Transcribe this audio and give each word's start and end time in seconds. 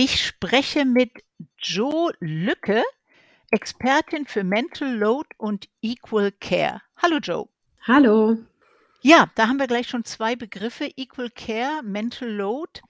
Ich 0.00 0.24
spreche 0.24 0.84
mit 0.84 1.10
Jo 1.58 2.12
Lücke, 2.20 2.84
Expertin 3.50 4.26
für 4.26 4.44
Mental 4.44 4.96
Load 4.96 5.28
und 5.38 5.68
Equal 5.82 6.30
Care. 6.30 6.82
Hallo 6.98 7.18
Jo. 7.20 7.48
Hallo. 7.82 8.36
Ja, 9.02 9.28
da 9.34 9.48
haben 9.48 9.58
wir 9.58 9.66
gleich 9.66 9.88
schon 9.88 10.04
zwei 10.04 10.36
Begriffe, 10.36 10.88
Equal 10.96 11.30
Care, 11.30 11.82
Mental 11.82 12.30
Load. 12.30 12.80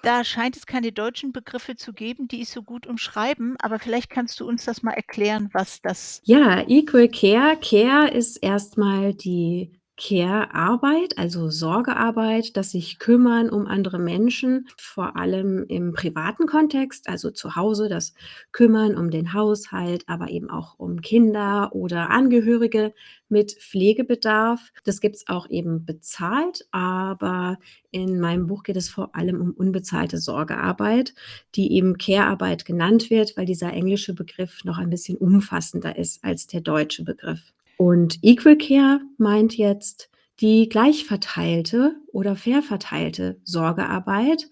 Da 0.00 0.24
scheint 0.24 0.56
es 0.56 0.64
keine 0.64 0.90
deutschen 0.90 1.32
Begriffe 1.32 1.76
zu 1.76 1.92
geben, 1.92 2.28
die 2.28 2.40
es 2.40 2.52
so 2.52 2.62
gut 2.62 2.86
umschreiben, 2.86 3.56
aber 3.60 3.78
vielleicht 3.78 4.08
kannst 4.08 4.40
du 4.40 4.48
uns 4.48 4.64
das 4.64 4.82
mal 4.82 4.92
erklären, 4.92 5.50
was 5.52 5.82
das 5.82 6.22
Ja, 6.24 6.66
Equal 6.66 7.10
Care. 7.10 7.58
Care 7.58 8.10
ist 8.10 8.38
erstmal 8.38 9.12
die 9.12 9.82
Care-Arbeit, 9.96 11.18
also 11.18 11.50
Sorgearbeit, 11.50 12.56
das 12.56 12.72
sich 12.72 12.98
kümmern 12.98 13.48
um 13.48 13.66
andere 13.66 13.98
Menschen, 13.98 14.66
vor 14.76 15.16
allem 15.16 15.64
im 15.68 15.92
privaten 15.92 16.46
Kontext, 16.46 17.08
also 17.08 17.30
zu 17.30 17.54
Hause 17.54 17.88
das 17.88 18.14
Kümmern 18.50 18.96
um 18.96 19.10
den 19.10 19.32
Haushalt, 19.32 20.02
aber 20.08 20.30
eben 20.30 20.50
auch 20.50 20.78
um 20.78 21.00
Kinder 21.00 21.70
oder 21.74 22.10
Angehörige 22.10 22.92
mit 23.28 23.52
Pflegebedarf. 23.52 24.72
Das 24.84 25.00
gibt's 25.00 25.28
auch 25.28 25.48
eben 25.48 25.84
bezahlt, 25.84 26.66
aber 26.72 27.58
in 27.92 28.18
meinem 28.18 28.46
Buch 28.48 28.64
geht 28.64 28.76
es 28.76 28.88
vor 28.88 29.14
allem 29.14 29.40
um 29.40 29.52
unbezahlte 29.52 30.18
Sorgearbeit, 30.18 31.14
die 31.54 31.72
eben 31.72 31.98
Care-Arbeit 31.98 32.64
genannt 32.64 33.10
wird, 33.10 33.36
weil 33.36 33.46
dieser 33.46 33.72
englische 33.72 34.14
Begriff 34.14 34.64
noch 34.64 34.78
ein 34.78 34.90
bisschen 34.90 35.16
umfassender 35.16 35.96
ist 35.96 36.24
als 36.24 36.48
der 36.48 36.62
deutsche 36.62 37.04
Begriff. 37.04 37.52
Und 37.76 38.18
Equal 38.22 38.56
Care 38.56 39.00
meint 39.18 39.56
jetzt 39.56 40.10
die 40.40 40.68
gleich 40.68 41.04
verteilte 41.04 41.94
oder 42.12 42.36
fair 42.36 42.62
verteilte 42.62 43.38
Sorgearbeit 43.44 44.48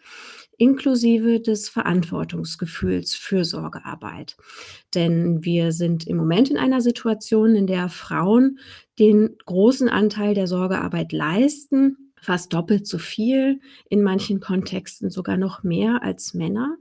inklusive 0.62 1.40
des 1.40 1.68
Verantwortungsgefühls 1.68 3.16
für 3.16 3.44
Sorgearbeit. 3.44 4.36
Denn 4.94 5.44
wir 5.44 5.72
sind 5.72 6.06
im 6.06 6.16
Moment 6.16 6.50
in 6.50 6.56
einer 6.56 6.80
Situation, 6.80 7.56
in 7.56 7.66
der 7.66 7.88
Frauen 7.88 8.60
den 8.98 9.36
großen 9.44 9.88
Anteil 9.88 10.34
der 10.34 10.46
Sorgearbeit 10.46 11.10
leisten, 11.10 12.12
fast 12.20 12.52
doppelt 12.52 12.86
so 12.86 12.98
viel, 12.98 13.60
in 13.88 14.02
manchen 14.02 14.38
Kontexten 14.38 15.10
sogar 15.10 15.36
noch 15.36 15.64
mehr 15.64 16.04
als 16.04 16.32
Männer. 16.32 16.76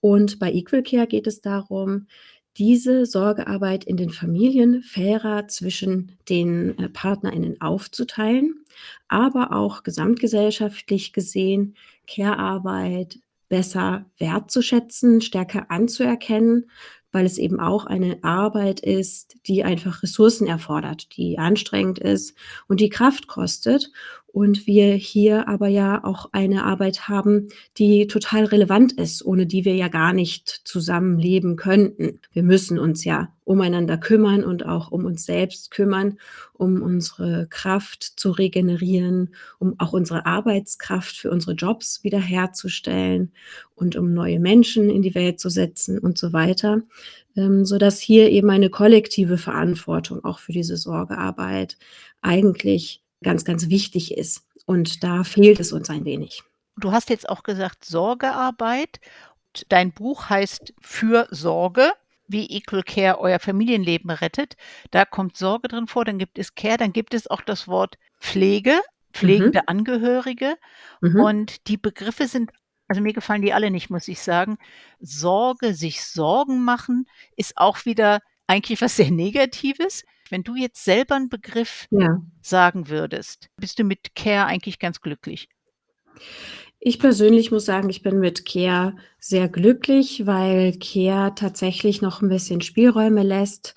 Und 0.00 0.40
bei 0.40 0.52
Equal 0.52 0.82
Care 0.82 1.06
geht 1.06 1.28
es 1.28 1.40
darum, 1.40 2.08
diese 2.58 3.06
Sorgearbeit 3.06 3.84
in 3.84 3.96
den 3.96 4.10
Familien 4.10 4.82
fairer 4.82 5.48
zwischen 5.48 6.18
den, 6.28 6.78
äh, 6.78 6.88
PartnerInnen 6.88 7.60
aufzuteilen, 7.60 8.64
aber 9.08 9.52
auch 9.52 9.82
gesamtgesellschaftlich 9.82 11.12
gesehen 11.12 11.74
Care-Arbeit 12.06 13.18
besser 13.48 14.06
wertzuschätzen, 14.18 15.20
stärker 15.20 15.70
anzuerkennen, 15.70 16.70
weil 17.12 17.26
es 17.26 17.36
eben 17.36 17.60
auch 17.60 17.84
eine 17.84 18.18
Arbeit 18.24 18.80
ist, 18.80 19.36
die 19.46 19.62
einfach 19.62 20.02
Ressourcen 20.02 20.46
erfordert, 20.46 21.16
die 21.16 21.38
anstrengend 21.38 21.98
ist 21.98 22.34
und 22.68 22.80
die 22.80 22.88
Kraft 22.88 23.26
kostet. 23.28 23.92
Und 24.32 24.66
wir 24.66 24.94
hier 24.94 25.46
aber 25.46 25.68
ja 25.68 26.02
auch 26.04 26.30
eine 26.32 26.64
Arbeit 26.64 27.06
haben, 27.06 27.48
die 27.76 28.06
total 28.06 28.46
relevant 28.46 28.92
ist, 28.92 29.22
ohne 29.22 29.46
die 29.46 29.66
wir 29.66 29.74
ja 29.74 29.88
gar 29.88 30.14
nicht 30.14 30.62
zusammenleben 30.64 31.56
könnten. 31.56 32.18
Wir 32.32 32.42
müssen 32.42 32.78
uns 32.78 33.04
ja 33.04 33.28
umeinander 33.44 33.98
kümmern 33.98 34.42
und 34.42 34.64
auch 34.64 34.90
um 34.90 35.04
uns 35.04 35.26
selbst 35.26 35.70
kümmern, 35.70 36.18
um 36.54 36.80
unsere 36.80 37.46
Kraft 37.50 38.04
zu 38.16 38.30
regenerieren, 38.30 39.34
um 39.58 39.74
auch 39.78 39.92
unsere 39.92 40.24
Arbeitskraft 40.24 41.14
für 41.16 41.30
unsere 41.30 41.52
Jobs 41.52 42.02
wiederherzustellen 42.02 43.32
und 43.74 43.96
um 43.96 44.14
neue 44.14 44.40
Menschen 44.40 44.88
in 44.88 45.02
die 45.02 45.14
Welt 45.14 45.40
zu 45.40 45.50
setzen 45.50 45.98
und 45.98 46.16
so 46.16 46.32
weiter, 46.32 46.80
ähm, 47.36 47.66
sodass 47.66 48.00
hier 48.00 48.30
eben 48.30 48.48
eine 48.48 48.70
kollektive 48.70 49.36
Verantwortung 49.36 50.24
auch 50.24 50.38
für 50.38 50.52
diese 50.52 50.78
Sorgearbeit 50.78 51.76
eigentlich 52.22 53.02
ganz, 53.22 53.44
ganz 53.44 53.68
wichtig 53.68 54.16
ist. 54.16 54.44
Und 54.66 55.02
da 55.02 55.24
fehlt 55.24 55.60
es 55.60 55.72
uns 55.72 55.90
ein 55.90 56.04
wenig. 56.04 56.42
Du 56.76 56.92
hast 56.92 57.10
jetzt 57.10 57.28
auch 57.28 57.42
gesagt 57.42 57.84
Sorgearbeit. 57.84 59.00
Dein 59.68 59.92
Buch 59.92 60.30
heißt 60.30 60.72
Fürsorge, 60.80 61.92
wie 62.26 62.46
Equal 62.46 62.82
Care 62.82 63.18
euer 63.18 63.38
Familienleben 63.38 64.10
rettet. 64.10 64.56
Da 64.90 65.04
kommt 65.04 65.36
Sorge 65.36 65.68
drin 65.68 65.86
vor, 65.86 66.04
dann 66.04 66.18
gibt 66.18 66.38
es 66.38 66.54
Care, 66.54 66.78
dann 66.78 66.92
gibt 66.92 67.12
es 67.12 67.26
auch 67.26 67.42
das 67.42 67.68
Wort 67.68 67.98
Pflege, 68.18 68.80
pflegende 69.12 69.60
Mhm. 69.60 69.64
Angehörige. 69.66 70.56
Mhm. 71.00 71.20
Und 71.20 71.68
die 71.68 71.76
Begriffe 71.76 72.26
sind 72.26 72.50
also 72.92 73.00
mir 73.00 73.14
gefallen 73.14 73.40
die 73.40 73.54
alle 73.54 73.70
nicht, 73.70 73.88
muss 73.88 74.06
ich 74.06 74.20
sagen. 74.20 74.58
Sorge, 75.00 75.72
sich 75.72 76.04
Sorgen 76.04 76.62
machen, 76.62 77.06
ist 77.36 77.56
auch 77.56 77.86
wieder 77.86 78.20
eigentlich 78.46 78.82
was 78.82 78.96
sehr 78.96 79.10
Negatives. 79.10 80.04
Wenn 80.32 80.44
du 80.44 80.56
jetzt 80.56 80.82
selber 80.82 81.16
'n 81.16 81.28
Begriff 81.28 81.88
Ja. 81.92 82.22
sagen 82.42 82.88
würdest, 82.88 83.50
bist 83.56 83.78
du 83.78 83.84
mit 83.84 84.14
Care 84.14 84.46
eigentlich 84.46 84.78
ganz 84.78 85.02
glücklich? 85.02 85.46
Ich 86.84 86.98
persönlich 86.98 87.52
muss 87.52 87.64
sagen, 87.66 87.88
ich 87.90 88.02
bin 88.02 88.18
mit 88.18 88.44
Care 88.44 88.96
sehr 89.20 89.48
glücklich, 89.48 90.26
weil 90.26 90.72
Care 90.80 91.32
tatsächlich 91.36 92.02
noch 92.02 92.22
'n 92.22 92.28
bisschen 92.28 92.60
Spielräume 92.60 93.22
lässt, 93.22 93.74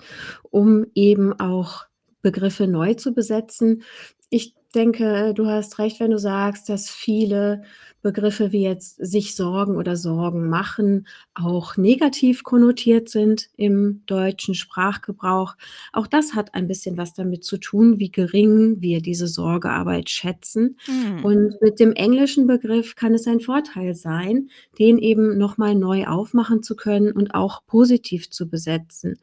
um 0.50 0.86
eben 0.96 1.32
auch 1.38 1.84
Begriffe 2.20 2.66
neu 2.66 2.94
zu 2.94 3.12
besetzen. 3.14 3.84
Ich 4.28 4.54
denke, 4.76 5.32
du 5.34 5.46
hast 5.46 5.78
recht, 5.78 5.98
wenn 5.98 6.10
du 6.10 6.18
sagst, 6.18 6.68
dass 6.68 6.90
viele 6.90 7.62
Begriffe 8.02 8.52
wie 8.52 8.62
jetzt 8.62 9.04
sich 9.04 9.34
Sorgen 9.34 9.76
oder 9.76 9.96
Sorgen 9.96 10.48
machen 10.48 11.08
auch 11.34 11.76
negativ 11.76 12.44
konnotiert 12.44 13.08
sind 13.08 13.48
im 13.56 14.02
deutschen 14.06 14.54
Sprachgebrauch. 14.54 15.56
Auch 15.92 16.06
das 16.06 16.34
hat 16.34 16.54
ein 16.54 16.68
bisschen 16.68 16.96
was 16.96 17.14
damit 17.14 17.42
zu 17.42 17.58
tun, 17.58 17.98
wie 17.98 18.12
gering 18.12 18.80
wir 18.80 19.02
diese 19.02 19.26
Sorgearbeit 19.26 20.08
schätzen. 20.08 20.78
Hm. 20.84 21.24
Und 21.24 21.60
mit 21.60 21.80
dem 21.80 21.92
englischen 21.94 22.46
Begriff 22.46 22.94
kann 22.94 23.12
es 23.12 23.26
ein 23.26 23.40
Vorteil 23.40 23.94
sein, 23.96 24.50
den 24.78 24.98
eben 24.98 25.36
noch 25.36 25.58
mal 25.58 25.74
neu 25.74 26.06
aufmachen 26.06 26.62
zu 26.62 26.76
können 26.76 27.10
und 27.10 27.34
auch 27.34 27.66
positiv 27.66 28.30
zu 28.30 28.48
besetzen. 28.48 29.18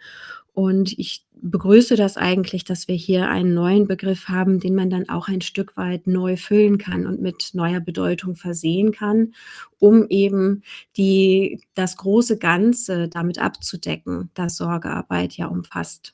Und 0.53 0.97
ich 0.99 1.25
begrüße 1.33 1.95
das 1.95 2.15
eigentlich, 2.15 2.63
dass 2.63 2.87
wir 2.87 2.95
hier 2.95 3.27
einen 3.27 3.53
neuen 3.55 3.87
Begriff 3.87 4.27
haben, 4.29 4.59
den 4.59 4.75
man 4.75 4.89
dann 4.91 5.09
auch 5.09 5.27
ein 5.27 5.41
Stück 5.41 5.75
weit 5.77 6.05
neu 6.05 6.37
füllen 6.37 6.77
kann 6.77 7.07
und 7.07 7.21
mit 7.21 7.51
neuer 7.53 7.79
Bedeutung 7.79 8.35
versehen 8.35 8.91
kann, 8.91 9.33
um 9.79 10.07
eben 10.09 10.63
die 10.95 11.61
das 11.73 11.97
große 11.97 12.37
Ganze 12.37 13.09
damit 13.09 13.39
abzudecken, 13.39 14.29
das 14.35 14.57
Sorgearbeit 14.57 15.33
ja 15.33 15.47
umfasst. 15.47 16.13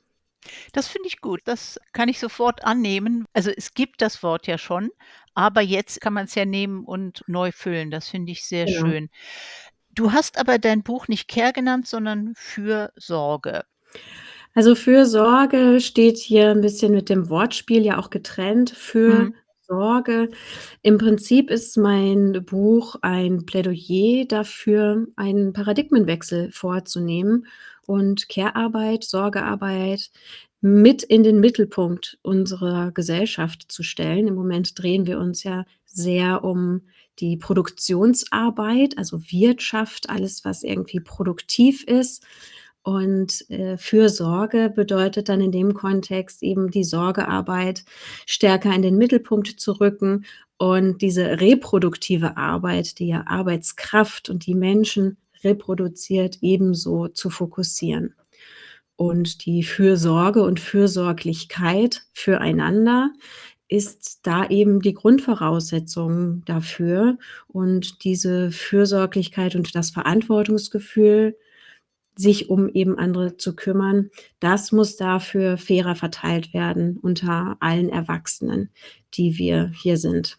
Das 0.71 0.87
finde 0.87 1.07
ich 1.07 1.19
gut. 1.21 1.41
Das 1.43 1.79
kann 1.91 2.07
ich 2.09 2.17
sofort 2.19 2.63
annehmen. 2.63 3.25
Also, 3.33 3.51
es 3.55 3.73
gibt 3.73 4.01
das 4.01 4.23
Wort 4.23 4.47
ja 4.47 4.57
schon, 4.57 4.89
aber 5.33 5.61
jetzt 5.61 5.99
kann 6.01 6.13
man's 6.13 6.33
ja 6.35 6.45
nehmen 6.45 6.85
und 6.85 7.23
neu 7.27 7.51
füllen. 7.51 7.91
Das 7.91 8.07
finde 8.09 8.31
ich 8.31 8.45
sehr 8.45 8.65
Genau. 8.65 8.79
schön. 8.79 9.09
Du 9.91 10.13
hast 10.13 10.37
aber 10.39 10.57
dein 10.59 10.81
Buch 10.81 11.07
nicht 11.07 11.27
Care 11.27 11.51
genannt, 11.53 11.87
sondern 11.87 12.33
Fürsorge. 12.35 13.65
Also, 14.55 14.73
Fürsorge 14.75 15.79
steht 15.79 16.17
hier 16.17 16.49
'n 16.51 16.61
bisschen 16.61 16.91
mit 16.93 17.09
dem 17.09 17.29
Wortspiel 17.29 17.83
ja 17.85 17.97
auch 17.99 18.09
getrennt 18.09 18.71
für 18.71 19.27
Mhm. 19.27 19.33
Sorge. 19.67 20.29
Im 20.81 20.97
Prinzip 20.97 21.51
ist 21.51 21.77
mein 21.77 22.43
Buch 22.45 22.95
ein 23.01 23.45
Plädoyer 23.45 24.25
dafür, 24.25 25.05
einen 25.15 25.53
Paradigmenwechsel 25.53 26.51
vorzunehmen 26.51 27.45
und 27.85 28.27
Care-Arbeit, 28.29 29.03
Sorgearbeit 29.03 30.09
mit 30.61 31.03
in 31.03 31.21
den 31.23 31.39
Mittelpunkt 31.39 32.17
unserer 32.23 32.91
Gesellschaft 32.91 33.71
zu 33.71 33.83
stellen. 33.83 34.27
Im 34.27 34.33
Moment 34.35 34.77
drehen 34.81 35.05
wir 35.05 35.19
uns 35.19 35.43
ja 35.43 35.65
sehr 35.85 36.43
um 36.43 36.81
die 37.19 37.37
Produktionsarbeit, 37.37 38.97
also 38.97 39.21
Wirtschaft, 39.31 40.09
alles, 40.09 40.43
was 40.45 40.63
irgendwie 40.63 40.99
produktiv 40.99 41.83
ist. 41.83 42.23
Und, 42.89 43.47
äh, 43.51 43.77
Fürsorge 43.77 44.71
bedeutet 44.75 45.29
dann 45.29 45.41
in 45.41 45.51
dem 45.51 45.75
Kontext 45.75 46.41
eben 46.41 46.71
die 46.71 46.83
Sorgearbeit 46.83 47.85
stärker 48.25 48.73
in 48.73 48.81
den 48.81 48.97
Mittelpunkt 48.97 49.59
zu 49.59 49.73
rücken 49.73 50.25
und 50.57 51.03
diese 51.03 51.39
reproduktive 51.39 52.35
Arbeit, 52.35 52.97
die 52.97 53.09
ja 53.09 53.27
Arbeitskraft 53.27 54.31
und 54.31 54.47
die 54.47 54.55
Menschen 54.55 55.17
reproduziert, 55.43 56.39
ebenso 56.41 57.07
zu 57.09 57.29
fokussieren. 57.29 58.15
Und 58.95 59.45
die 59.45 59.61
Fürsorge 59.61 60.41
und 60.41 60.59
Fürsorglichkeit 60.59 62.07
füreinander 62.13 63.11
ist 63.67 64.21
da 64.23 64.47
eben 64.47 64.81
die 64.81 64.95
Grundvoraussetzung 64.95 66.41
dafür. 66.45 67.19
Und 67.47 68.03
diese 68.03 68.49
Fürsorglichkeit 68.49 69.55
und 69.55 69.75
das 69.75 69.91
Verantwortungsgefühl, 69.91 71.37
sich 72.19 72.49
um 72.49 72.67
eben 72.67 72.97
andere 72.99 73.37
zu 73.37 73.55
kümmern, 73.55 74.09
das 74.41 74.73
muss 74.73 74.97
dafür 74.97 75.57
fairer 75.57 75.95
verteilt 75.95 76.53
werden 76.53 76.97
unter 76.97 77.55
allen 77.61 77.87
Erwachsenen, 77.87 78.69
die 79.13 79.37
wir 79.37 79.71
hier 79.73 79.95
sind. 79.97 80.37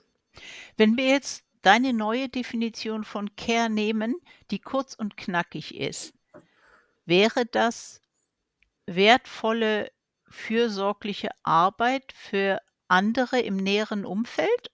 Wenn 0.77 0.99
wir 0.99 1.07
jetzt 1.07 1.43
deine 1.63 1.95
neue 1.95 2.29
Definition 2.29 3.03
von 3.03 3.35
Care 3.35 3.71
nehmen, 3.71 4.17
die 4.51 4.59
kurz 4.59 4.95
und 4.95 5.17
knackig 5.17 5.79
ist, 5.81 6.13
wäre 7.07 7.47
das 7.51 8.03
wertvolle, 8.87 9.91
fürsorgliche 10.29 11.31
Arbeit 11.43 12.13
für 12.15 12.61
andere 12.89 13.41
im 13.41 13.57
näheren 13.57 14.05
Umfeld? 14.05 14.71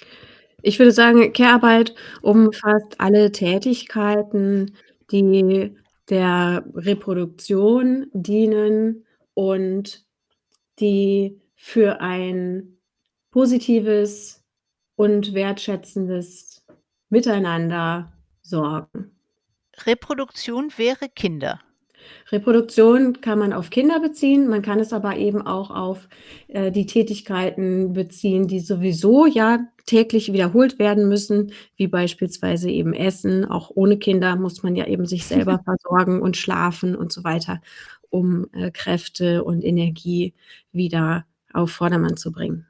Ich 0.62 0.78
würde 0.80 0.92
sagen, 0.92 1.32
Care-Arbeit 1.32 1.94
umfasst 2.22 2.98
alle 2.98 3.30
Tätigkeiten, 3.30 4.76
die 5.12 5.22
der 6.08 6.64
Reproduktion 6.74 8.06
dienen 8.12 9.06
und 9.34 10.04
die 10.78 11.40
für 11.54 12.00
ein 12.00 12.78
positives 13.30 14.44
und 14.96 15.34
wertschätzendes 15.34 16.64
Miteinander 17.08 18.12
sorgen. 18.42 19.16
Reproduktion 19.84 20.72
wäre 20.76 21.08
Kinder. 21.08 21.60
Reproduktion 22.30 23.20
kann 23.20 23.38
man 23.38 23.52
auf 23.52 23.70
Kinder 23.70 24.00
beziehen, 24.00 24.48
man 24.48 24.62
kann 24.62 24.80
es 24.80 24.92
aber 24.92 25.16
eben 25.16 25.42
auch 25.42 25.70
auf, 25.70 26.08
äh, 26.48 26.70
die 26.70 26.86
Tätigkeiten 26.86 27.92
beziehen, 27.92 28.46
die 28.46 28.60
sowieso 28.60 29.26
ja 29.26 29.66
täglich 29.86 30.32
wiederholt 30.32 30.78
werden 30.78 31.08
müssen, 31.08 31.52
wie 31.76 31.86
beispielsweise 31.86 32.70
eben 32.70 32.92
Essen. 32.92 33.44
Auch 33.44 33.70
ohne 33.74 33.98
Kinder 33.98 34.36
muss 34.36 34.62
man 34.62 34.76
ja 34.76 34.86
eben 34.86 35.06
sich 35.06 35.24
selber 35.26 35.60
versorgen 35.64 36.20
und 36.20 36.36
schlafen 36.36 36.96
und 36.96 37.12
so 37.12 37.24
weiter, 37.24 37.60
um, 38.10 38.48
äh, 38.52 38.70
Kräfte 38.70 39.44
und 39.44 39.64
Energie 39.64 40.34
wieder 40.72 41.24
auf 41.52 41.70
Vordermann 41.70 42.16
zu 42.16 42.32
bringen. 42.32 42.66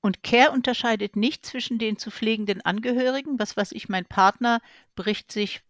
Und 0.00 0.22
Care 0.24 0.50
unterscheidet 0.50 1.14
nicht 1.14 1.46
zwischen 1.46 1.78
den 1.78 1.96
zu 1.96 2.10
pflegenden 2.10 2.60
Angehörigen, 2.62 3.38
was 3.38 3.56
weiß 3.56 3.72
ich, 3.72 3.88
mein 3.88 4.04
Partner 4.04 4.60
bricht 4.96 5.30
sich 5.30 5.62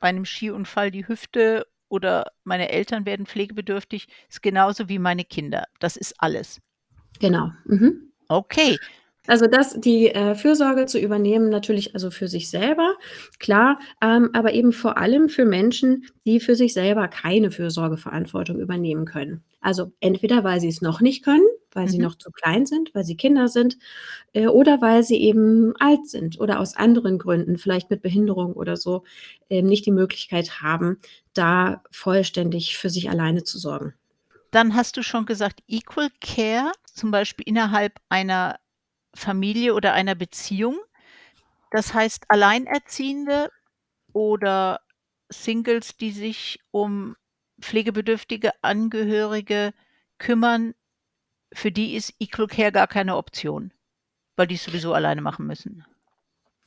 bei 0.00 0.10
'nem 0.10 0.24
Skiunfall 0.24 0.90
die 0.90 1.06
Hüfte 1.06 1.66
oder 1.88 2.32
meine 2.44 2.70
Eltern 2.70 3.04
werden 3.04 3.26
pflegebedürftig, 3.26 4.08
ist 4.28 4.42
genauso 4.42 4.88
wie 4.88 4.98
meine 4.98 5.24
Kinder. 5.24 5.64
Das 5.80 5.96
ist 5.96 6.14
alles. 6.18 6.60
Genau. 7.18 7.50
Mhm. 7.64 8.12
Okay. 8.28 8.78
Also, 9.28 9.46
das 9.46 9.74
die, 9.80 10.08
äh, 10.08 10.34
Fürsorge 10.34 10.86
zu 10.86 10.98
übernehmen, 10.98 11.50
natürlich 11.50 11.94
also 11.94 12.10
für 12.10 12.28
sich 12.28 12.50
selber, 12.50 12.94
klar, 13.38 13.78
ähm, 14.02 14.30
aber 14.32 14.54
eben 14.54 14.72
vor 14.72 14.98
allem 14.98 15.28
für 15.28 15.44
Menschen, 15.44 16.06
die 16.26 16.40
für 16.40 16.56
sich 16.56 16.74
selber 16.74 17.08
keine 17.08 17.50
Fürsorgeverantwortung 17.52 18.58
übernehmen 18.58 19.04
können. 19.04 19.44
Also, 19.60 19.92
entweder 20.00 20.44
weil 20.44 20.60
sie's 20.60 20.82
noch 20.82 21.00
nicht 21.00 21.24
können, 21.24 21.46
weil 21.72 21.88
sie 21.88 21.98
Mhm. 21.98 22.04
noch 22.04 22.16
zu 22.16 22.30
klein 22.32 22.66
sind, 22.66 22.94
weil 22.94 23.04
sie 23.04 23.16
Kinder 23.16 23.48
sind, 23.48 23.78
äh, 24.32 24.46
oder 24.48 24.80
weil 24.80 25.02
sie 25.02 25.16
eben 25.22 25.74
alt 25.78 26.06
sind 26.08 26.40
oder 26.40 26.60
aus 26.60 26.76
anderen 26.76 27.18
Gründen, 27.18 27.58
vielleicht 27.58 27.90
mit 27.90 28.02
Behinderung 28.02 28.54
oder 28.54 28.76
so, 28.76 29.04
ähm, 29.50 29.66
nicht 29.66 29.86
die 29.86 29.92
Möglichkeit 29.92 30.60
haben, 30.62 30.98
da 31.34 31.82
vollständig 31.90 32.76
für 32.78 32.90
sich 32.90 33.10
alleine 33.10 33.44
zu 33.44 33.58
sorgen. 33.58 33.94
Dann 34.50 34.74
hast 34.74 34.96
du 34.96 35.02
schon 35.02 35.26
gesagt, 35.26 35.60
Equal 35.68 36.08
Care, 36.20 36.72
zum 36.92 37.10
Beispiel 37.10 37.44
innerhalb 37.46 37.98
einer 38.08 38.58
Familie 39.14 39.74
oder 39.74 39.92
einer 39.92 40.14
Beziehung. 40.14 40.78
Das 41.70 41.94
heißt, 41.94 42.26
Alleinerziehende 42.28 43.50
oder 44.12 44.80
Singles, 45.28 45.96
die 45.96 46.12
sich 46.12 46.60
um 46.70 47.16
pflegebedürftige 47.60 48.52
Angehörige 48.62 49.74
kümmern, 50.18 50.74
für 51.52 51.72
die 51.72 51.94
ist 51.94 52.14
Equal 52.18 52.46
Care 52.46 52.72
gar 52.72 52.86
keine 52.86 53.16
Option, 53.16 53.72
weil 54.36 54.46
die's 54.46 54.64
sowieso 54.64 54.92
alleine 54.94 55.20
machen 55.20 55.46
müssen. 55.46 55.84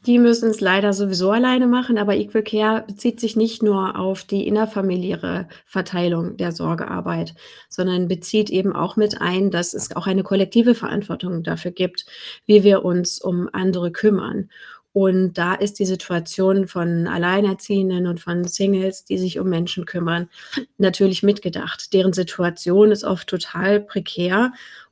Die 0.08 0.18
müssen's 0.18 0.62
leider 0.62 0.94
sowieso 0.94 1.30
alleine 1.30 1.68
machen, 1.68 2.00
aber 2.00 2.16
Equal 2.16 2.44
Care 2.44 2.84
bezieht 2.88 3.20
sich 3.20 3.36
nicht 3.36 3.62
nur 3.62 4.00
auf 4.00 4.24
die 4.24 4.48
innerfamiliäre 4.48 5.48
Verteilung 5.68 6.38
der 6.38 6.52
Sorgearbeit, 6.52 7.36
sondern 7.70 8.08
bezieht 8.08 8.50
eben 8.50 8.74
auch 8.74 8.96
mit 8.96 9.22
ein, 9.22 9.52
dass 9.52 9.76
es 9.76 9.96
auch 9.96 10.08
eine 10.08 10.24
kollektive 10.24 10.74
Verantwortung 10.74 11.44
dafür 11.44 11.70
gibt, 11.70 12.08
wie 12.48 12.64
wir 12.64 12.84
uns 12.84 13.22
um 13.22 13.48
andere 13.54 13.92
kümmern. 13.92 14.50
Und 14.94 15.38
da 15.38 15.54
ist 15.54 15.80
die 15.80 15.86
Situation 15.86 16.68
von 16.68 17.08
Alleinerziehenden 17.08 18.08
und 18.08 18.20
von 18.20 18.44
Singles, 18.46 19.06
die 19.06 19.18
sich 19.18 19.40
um 19.40 19.48
Menschen 19.48 19.86
kümmern, 19.86 20.30
natürlich 20.78 21.24
mitgedacht. 21.24 21.94
Deren 21.94 22.12
Situation 22.12 22.92
ist 22.92 23.06
oft 23.06 23.30
total 23.30 23.80
prekär 23.80 24.52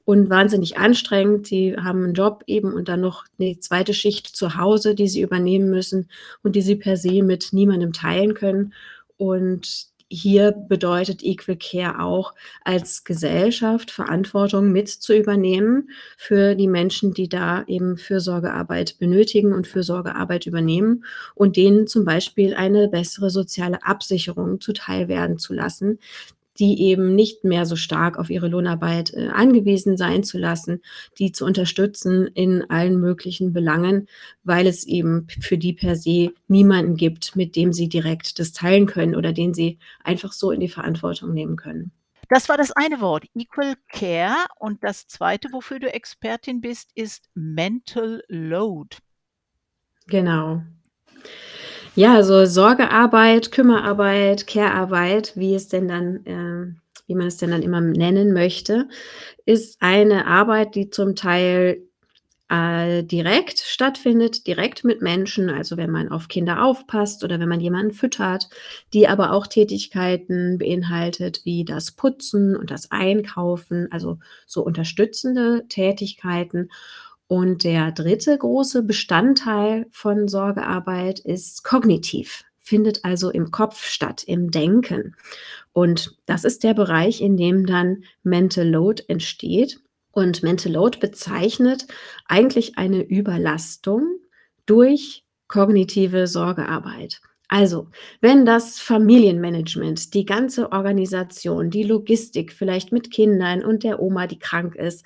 und 0.10 0.30
wahnsinnig 0.32 0.78
anstrengend. 0.80 1.48
Sie 1.48 1.76
haben 1.78 2.04
'n 2.06 2.14
Job 2.16 2.44
eben 2.48 2.74
und 2.74 2.90
dann 2.90 3.02
noch 3.02 3.26
'ne 3.38 3.60
2. 3.60 3.94
Schicht 3.94 4.28
zu 4.28 4.56
Hause, 4.58 4.96
die 4.96 5.08
sie 5.08 5.22
übernehmen 5.22 5.70
müssen 5.70 6.10
und 6.44 6.56
die 6.56 6.62
sie 6.64 6.76
per 6.78 6.98
se 6.98 7.22
mit 7.24 7.54
niemandem 7.54 7.94
teilen 7.94 8.34
können. 8.34 8.74
Und 9.18 9.88
hier 10.12 10.52
bedeutet 10.52 11.22
Equal 11.24 11.58
Care 11.58 12.02
auch, 12.04 12.34
als 12.64 13.04
Gesellschaft 13.04 13.92
Verantwortung 13.92 14.72
mit 14.72 14.90
zu 14.90 15.16
übernehmen 15.16 15.90
für 16.18 16.56
die 16.56 16.68
Menschen, 16.68 17.14
die 17.14 17.30
da 17.30 17.64
eben 17.68 17.96
Fürsorgearbeit 17.98 18.98
benötigen 19.00 19.54
und 19.54 19.68
Fürsorgearbeit 19.68 20.48
übernehmen 20.48 21.06
und 21.36 21.58
denen 21.58 21.86
zum 21.86 22.06
Beispiel 22.06 22.56
eine 22.56 22.88
bessere 22.90 23.30
soziale 23.30 23.84
Absicherung 23.84 24.60
zuteilwerden 24.62 25.38
zu 25.38 25.54
lassen, 25.54 26.00
die 26.60 26.82
eben 26.84 27.16
nicht 27.16 27.44
mehr 27.44 27.66
so 27.66 27.76
stark 27.76 28.20
auf 28.20 28.30
ihre 28.30 28.48
Lohnarbeit, 28.48 29.14
äh, 29.14 29.30
angewiesen 29.30 29.98
sein 29.98 30.24
zu 30.24 30.38
lassen, 30.38 30.82
die 31.18 31.32
zu 31.32 31.46
unterstützen 31.46 32.28
in 32.28 32.70
allen 32.70 33.00
möglichen 33.00 33.54
Belangen, 33.54 34.08
weil 34.44 34.68
es 34.68 34.86
eben 34.86 35.28
für 35.42 35.58
die 35.58 35.74
per 35.74 35.96
se 35.96 36.32
niemanden 36.48 36.96
gibt, 36.96 37.36
mit 37.36 37.56
dem 37.56 37.74
sie 37.74 37.88
direkt 37.88 38.40
das 38.40 38.52
teilen 38.52 38.86
können 38.86 39.16
oder 39.16 39.34
den 39.34 39.54
sie 39.54 39.80
einfach 40.04 40.34
so 40.34 40.52
in 40.52 40.60
die 40.60 40.70
Verantwortung 40.70 41.34
nehmen 41.34 41.56
können. 41.56 41.92
Das 42.30 42.48
war 42.48 42.58
das 42.58 42.72
eine 42.72 43.02
Wort, 43.02 43.26
Equal 43.34 43.74
Care. 43.92 44.36
Und 44.60 44.84
das 44.84 45.08
2., 45.08 45.40
wofür 45.52 45.80
du 45.80 45.92
Expertin 45.92 46.62
bist, 46.62 46.92
ist 46.94 47.28
Mental 47.34 48.24
Load. 48.28 48.98
Genau. 50.06 50.62
Ja, 51.96 52.16
also 52.16 52.46
Sorgearbeit, 52.46 53.52
Kümmerarbeit, 53.52 54.48
Care-Arbeit, 54.48 55.34
wie 55.36 55.56
es 55.56 55.68
denn 55.68 55.88
dann 55.88 56.20
ähm, 56.26 56.82
wie 57.08 57.16
man 57.16 57.28
es 57.28 57.38
denn 57.38 57.50
dann 57.52 57.64
immer 57.64 57.82
nennen 57.82 58.34
möchte, 58.34 58.88
ist 59.46 59.78
eine 59.82 60.28
Arbeit, 60.28 60.76
die 60.76 60.92
zum 60.92 61.16
Teil, 61.16 61.82
äh, 62.50 63.04
direkt 63.04 63.60
stattfindet, 63.60 64.48
direkt 64.48 64.84
mit 64.84 65.02
Menschen, 65.02 65.50
also 65.50 65.78
wenn 65.78 65.92
man 65.92 66.10
auf 66.10 66.28
Kinder 66.28 66.64
aufpasst 66.64 67.24
oder 67.24 67.40
wenn 67.40 67.50
man 67.50 67.62
jemanden 67.62 67.94
füttert, 67.94 68.50
die 68.94 69.08
aber 69.08 69.34
auch 69.34 69.48
Tätigkeiten 69.48 70.58
beinhaltet 70.60 71.42
wie 71.46 71.66
das 71.66 71.92
Putzen 71.92 72.56
und 72.56 72.72
das 72.72 72.92
Einkaufen, 72.92 73.92
also 73.92 74.20
so 74.48 74.64
unterstützende 74.64 75.66
Tätigkeiten. 75.70 76.70
Und 77.30 77.64
der 77.64 77.92
3. 77.92 78.38
große 78.38 78.82
Bestandteil 78.82 79.86
von 79.92 80.28
Sorgearbeit 80.28 81.20
ist 81.20 81.64
kognitiv, 81.64 82.44
findet 82.58 83.06
also 83.06 83.30
im 83.30 83.52
Kopf 83.52 83.86
statt, 83.86 84.24
im 84.24 84.50
Denken. 84.50 85.16
Und 85.72 86.18
das 86.26 86.44
ist 86.44 86.64
der 86.64 86.74
Bereich, 86.74 87.22
in 87.22 87.38
dem 87.38 87.68
dann 87.68 88.04
Mental 88.24 88.68
Load 88.68 89.04
entsteht. 89.10 89.80
Und 90.12 90.42
Mental 90.42 90.72
Load 90.72 90.98
bezeichnet 90.98 91.86
eigentlich 92.26 92.80
eine 92.80 93.04
Überlastung 93.04 94.18
durch 94.66 95.24
kognitive 95.48 96.26
Sorgearbeit. 96.26 97.22
Also, 97.52 97.88
wenn 98.22 98.46
das 98.46 98.80
Familienmanagement, 98.80 100.14
die 100.14 100.24
ganze 100.24 100.72
Organisation, 100.72 101.72
die 101.72 101.82
Logistik, 101.82 102.54
vielleicht 102.54 102.92
mit 102.92 103.10
Kindern 103.10 103.64
und 103.66 103.84
der 103.84 104.00
Oma, 104.00 104.28
die 104.28 104.38
krank 104.38 104.76
ist, 104.76 105.04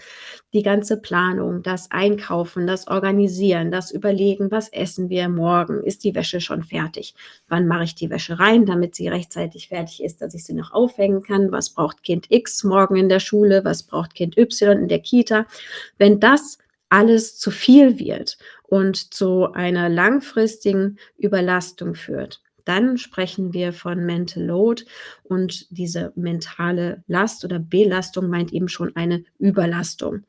die 0.54 0.62
ganze 0.62 0.98
Planung, 1.00 1.64
das 1.64 1.90
Einkaufen, 1.90 2.68
das 2.68 2.88
Organisieren, 2.90 3.72
das 3.72 3.92
Überlegen: 3.92 4.52
„Was 4.52 4.68
essen 4.74 5.10
wir 5.10 5.30
morgen? 5.30 5.82
Ist 5.84 6.04
die 6.04 6.16
Wäsche 6.16 6.42
schon 6.42 6.64
fertig? 6.64 7.16
Wann 7.48 7.66
mache 7.66 7.86
ich 7.86 7.96
die 7.96 8.10
Wäsche 8.10 8.38
rein, 8.40 8.66
damit 8.66 8.94
sie 8.96 9.08
rechtzeitig 9.08 9.70
fertig 9.70 10.04
ist, 10.04 10.22
dass 10.22 10.34
ich 10.34 10.44
sie 10.44 10.54
noch 10.54 10.74
aufhängen 10.74 11.22
kann? 11.24 11.50
Was 11.54 11.70
braucht 11.70 12.04
Kind 12.04 12.26
X 12.30 12.66
morgen 12.66 12.98
in 12.98 13.08
der 13.08 13.22
Schule? 13.22 13.64
Was 13.64 13.84
braucht 13.84 14.16
Kind 14.16 14.38
Y 14.38 14.80
in 14.80 14.88
der 14.90 15.00
Kita?“ 15.00 15.46
Wenn 15.98 16.20
das 16.20 16.58
alles 16.94 17.40
zu 17.40 17.50
viel 17.50 17.98
wird 17.98 18.38
und 18.62 19.16
zu 19.16 19.52
einer 19.52 19.90
langfristigen 19.90 21.00
Überlastung 21.18 21.96
führt, 21.96 22.44
dann 22.66 23.00
sprechen 23.00 23.52
wir 23.52 23.74
von 23.74 24.06
Mental 24.06 24.44
Load. 24.44 24.84
Und 25.24 25.66
diese 25.72 26.14
mentale 26.16 27.04
Last 27.08 27.44
oder 27.44 27.58
Belastung 27.58 28.30
meint 28.30 28.54
eben 28.54 28.68
schon 28.68 28.96
eine 28.96 29.24
Überlastung. 29.40 30.22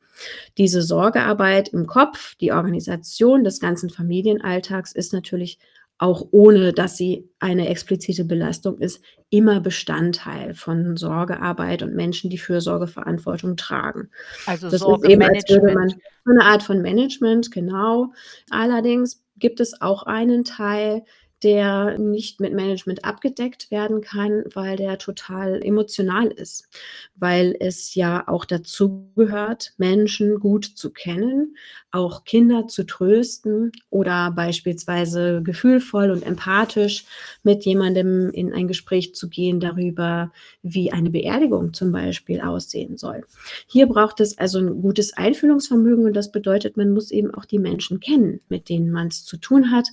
Diese 0.57 0.81
Sorgearbeit 0.81 1.69
im 1.69 1.85
Kopf, 1.85 2.33
die 2.35 2.51
Organisation 2.51 3.43
des 3.43 3.59
ganzen 3.59 3.91
Familienalltags 3.91 4.91
ist 4.91 5.13
natürlich 5.13 5.59
auch 5.97 6.27
ohne 6.31 6.73
dass 6.73 6.97
sie 6.97 7.29
eine 7.39 7.69
explizite 7.69 8.25
Belastung 8.25 8.77
ist, 8.79 9.01
immer 9.29 9.59
Bestandteil 9.61 10.53
von 10.53 10.97
Sorgearbeit 10.97 11.83
und 11.83 11.95
Menschen, 11.95 12.29
die 12.29 12.37
Fürsorgeverantwortung 12.37 13.55
tragen. 13.57 14.09
Also 14.45 14.69
Das 14.69 14.81
ist 14.81 15.03
eben, 15.05 15.23
als 15.23 15.49
würde 15.49 15.71
man 15.71 15.89
Sorgemanagement. 15.89 16.01
so 16.25 16.31
'ne 16.33 16.43
Art 16.43 16.63
von 16.63 16.81
Management, 16.81 17.51
genau. 17.51 18.11
Allerdings 18.49 19.23
gibt 19.37 19.59
es 19.59 19.81
auch 19.81 20.03
einen 20.03 20.43
Teil, 20.45 21.03
der 21.43 21.97
nicht 21.99 22.39
mit 22.39 22.53
Management 22.53 23.05
abgedeckt 23.05 23.69
werden 23.71 24.01
kann, 24.01 24.43
weil 24.53 24.77
der 24.77 24.97
total 24.97 25.61
emotional 25.63 26.27
ist, 26.27 26.67
weil 27.15 27.55
es 27.59 27.93
ja 27.95 28.27
auch 28.27 28.45
dazugehört, 28.45 29.73
Menschen 29.77 30.39
gut 30.39 30.65
zu 30.65 30.91
kennen, 30.91 31.55
auch 31.91 32.23
Kinder 32.25 32.67
zu 32.67 32.85
trösten 32.85 33.71
oder 33.89 34.31
beispielsweise 34.31 35.41
gefühlvoll 35.43 36.11
und 36.11 36.23
empathisch 36.25 37.05
mit 37.43 37.63
jemandem 37.65 38.29
in 38.31 38.51
ein 38.53 38.67
Gespräch 38.67 39.13
zu 39.15 39.29
gehen 39.29 39.59
darüber, 39.59 40.31
wie 40.63 40.91
eine 40.91 41.09
Beerdigung 41.09 41.73
zum 41.73 41.91
Beispiel 41.91 42.41
aussehen 42.41 42.97
soll. 42.97 43.23
Hier 43.67 43.87
braucht 43.87 44.19
es 44.19 44.37
also 44.37 44.59
'n 44.59 44.81
gutes 44.81 45.13
Einfühlungsvermögen 45.13 46.05
und 46.05 46.13
das 46.15 46.31
bedeutet, 46.31 46.77
man 46.77 46.91
muss 46.91 47.11
eben 47.11 47.33
auch 47.33 47.45
die 47.45 47.59
Menschen 47.59 47.99
kennen, 47.99 48.39
mit 48.49 48.69
denen 48.69 48.91
man's 48.91 49.23
zu 49.25 49.37
tun 49.37 49.71
hat 49.71 49.87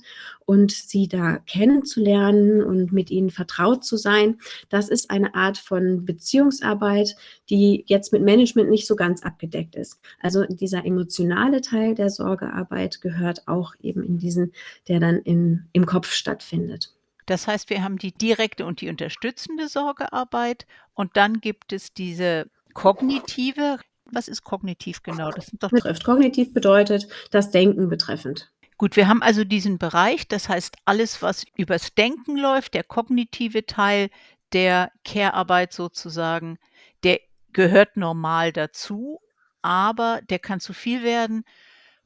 und 0.45 0.71
sie 0.71 1.07
da 1.07 1.32
kennenzulernen 1.39 2.63
und 2.63 2.91
mit 2.91 3.11
ihnen 3.11 3.29
vertraut 3.29 3.83
zu 3.83 3.97
sein. 3.97 4.39
Das 4.69 4.89
ist 4.89 5.09
eine 5.09 5.35
Art 5.35 5.57
von 5.57 6.05
Beziehungsarbeit, 6.05 7.15
die 7.49 7.83
jetzt 7.87 8.13
mit 8.13 8.23
Management 8.23 8.69
nicht 8.69 8.87
so 8.87 8.95
ganz 8.95 9.23
abgedeckt 9.23 9.75
ist. 9.75 9.99
Also, 10.19 10.45
dieser 10.45 10.85
emotionale 10.85 11.61
Teil 11.61 11.95
der 11.95 12.09
Sorgearbeit 12.09 13.01
gehört 13.01 13.47
auch 13.47 13.73
eben 13.81 14.03
in 14.03 14.17
diesen 14.17 14.53
der 14.87 14.99
dann 14.99 15.19
in 15.19 15.65
im 15.73 15.85
Kopf 15.85 16.11
stattfindet. 16.11 16.93
Das 17.25 17.47
heißt, 17.47 17.69
wir 17.69 17.83
haben 17.83 17.97
die 17.97 18.11
direkte 18.11 18.65
und 18.65 18.81
die 18.81 18.89
unterstützende 18.89 19.69
Sorgearbeit 19.69 20.65
und 20.93 21.15
dann 21.15 21.39
gibt 21.39 21.71
es 21.71 21.93
diese 21.93 22.47
kognitive 22.73 23.79
was 24.13 24.27
ist 24.27 24.43
kognitiv 24.43 25.01
genau? 25.03 25.31
Das 25.31 25.47
sind 25.47 25.63
doch 25.63 25.71
Betrifft. 25.71 26.03
Kognitiv 26.03 26.53
bedeutet 26.53 27.07
das 27.31 27.51
Denken 27.51 27.89
betreffend. 27.89 28.51
Gut, 28.83 28.97
wir 28.97 29.07
haben 29.07 29.23
also 29.23 29.45
diesen 29.45 29.77
Bereich, 29.77 30.27
das 30.27 30.49
heißt, 30.49 30.75
alles, 30.83 31.21
was 31.21 31.45
übers 31.55 31.95
Denken 31.95 32.35
läuft, 32.35 32.73
der 32.73 32.83
kognitive 32.83 33.65
Teil 33.65 34.09
der 34.51 34.91
Care-Arbeit 35.05 35.71
sozusagen, 35.71 36.59
der 37.05 37.21
gehört 37.53 37.95
normal 37.95 38.51
dazu, 38.51 39.21
aber 39.61 40.19
der 40.29 40.39
kann 40.39 40.59
zu 40.59 40.73
viel 40.73 41.01
werden, 41.01 41.45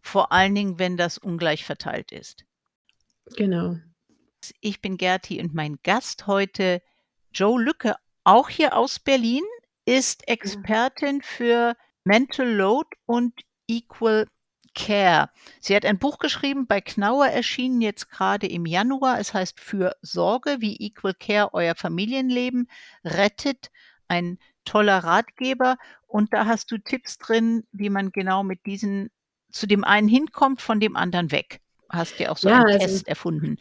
vor 0.02 0.32
allen 0.32 0.54
Dingen, 0.54 0.78
wenn 0.78 0.98
das 0.98 1.18
ungleich 1.18 1.66
verteilt 1.66 2.12
ist. 2.12 2.46
Genau. 3.36 3.78
Ich 4.62 4.80
bin 4.80 4.98
Gerti 4.98 5.42
und 5.42 5.56
mein 5.56 5.80
Gast 5.82 6.28
heute, 6.28 6.84
Jo 7.34 7.58
Lücke, 7.58 7.96
auch 8.24 8.50
hier 8.50 8.78
aus 8.78 9.00
Berlin, 9.00 9.42
ist 9.86 10.28
Expertin 10.28 11.24
für 11.24 11.76
Mental 12.04 12.48
Load 12.48 12.90
und 13.08 13.34
Equal 13.68 14.28
Care. 14.78 15.30
Sie 15.60 15.76
hat 15.76 15.86
ein 15.86 15.98
Buch 16.00 16.20
geschrieben, 16.20 16.68
bei 16.68 16.82
Knauer 16.82 17.28
erschienen 17.28 17.82
jetzt 17.82 18.10
grade 18.12 18.48
im 18.48 18.66
Januar. 18.68 19.20
Es 19.20 19.34
heißt 19.34 19.60
„Fürsorge, 19.60 20.58
wie 20.60 20.78
Equal 20.78 21.16
Care 21.16 21.54
euer 21.54 21.76
Familienleben 21.76 22.70
rettet“, 23.04 23.72
ein 24.08 24.38
toller 24.66 25.00
Ratgeber. 25.00 25.78
Und 26.08 26.34
da 26.34 26.46
hast 26.46 26.72
du 26.72 26.78
Tipps 26.78 27.18
drin, 27.18 27.64
wie 27.72 27.90
man 27.90 28.12
genau 28.12 28.44
mit 28.44 28.66
diesen 28.68 29.10
zu 29.52 29.66
dem 29.68 29.84
einen 29.84 30.08
hinkommt, 30.08 30.62
von 30.62 30.80
dem 30.80 30.96
anderen 30.96 31.32
weg. 31.32 31.60
Hast 31.90 32.20
dir 32.20 32.32
auch 32.32 32.38
so 32.38 32.50
Ja, 32.50 32.56
einen 32.56 32.66
also 32.66 33.00
Test 33.00 33.08
erfunden. 33.08 33.58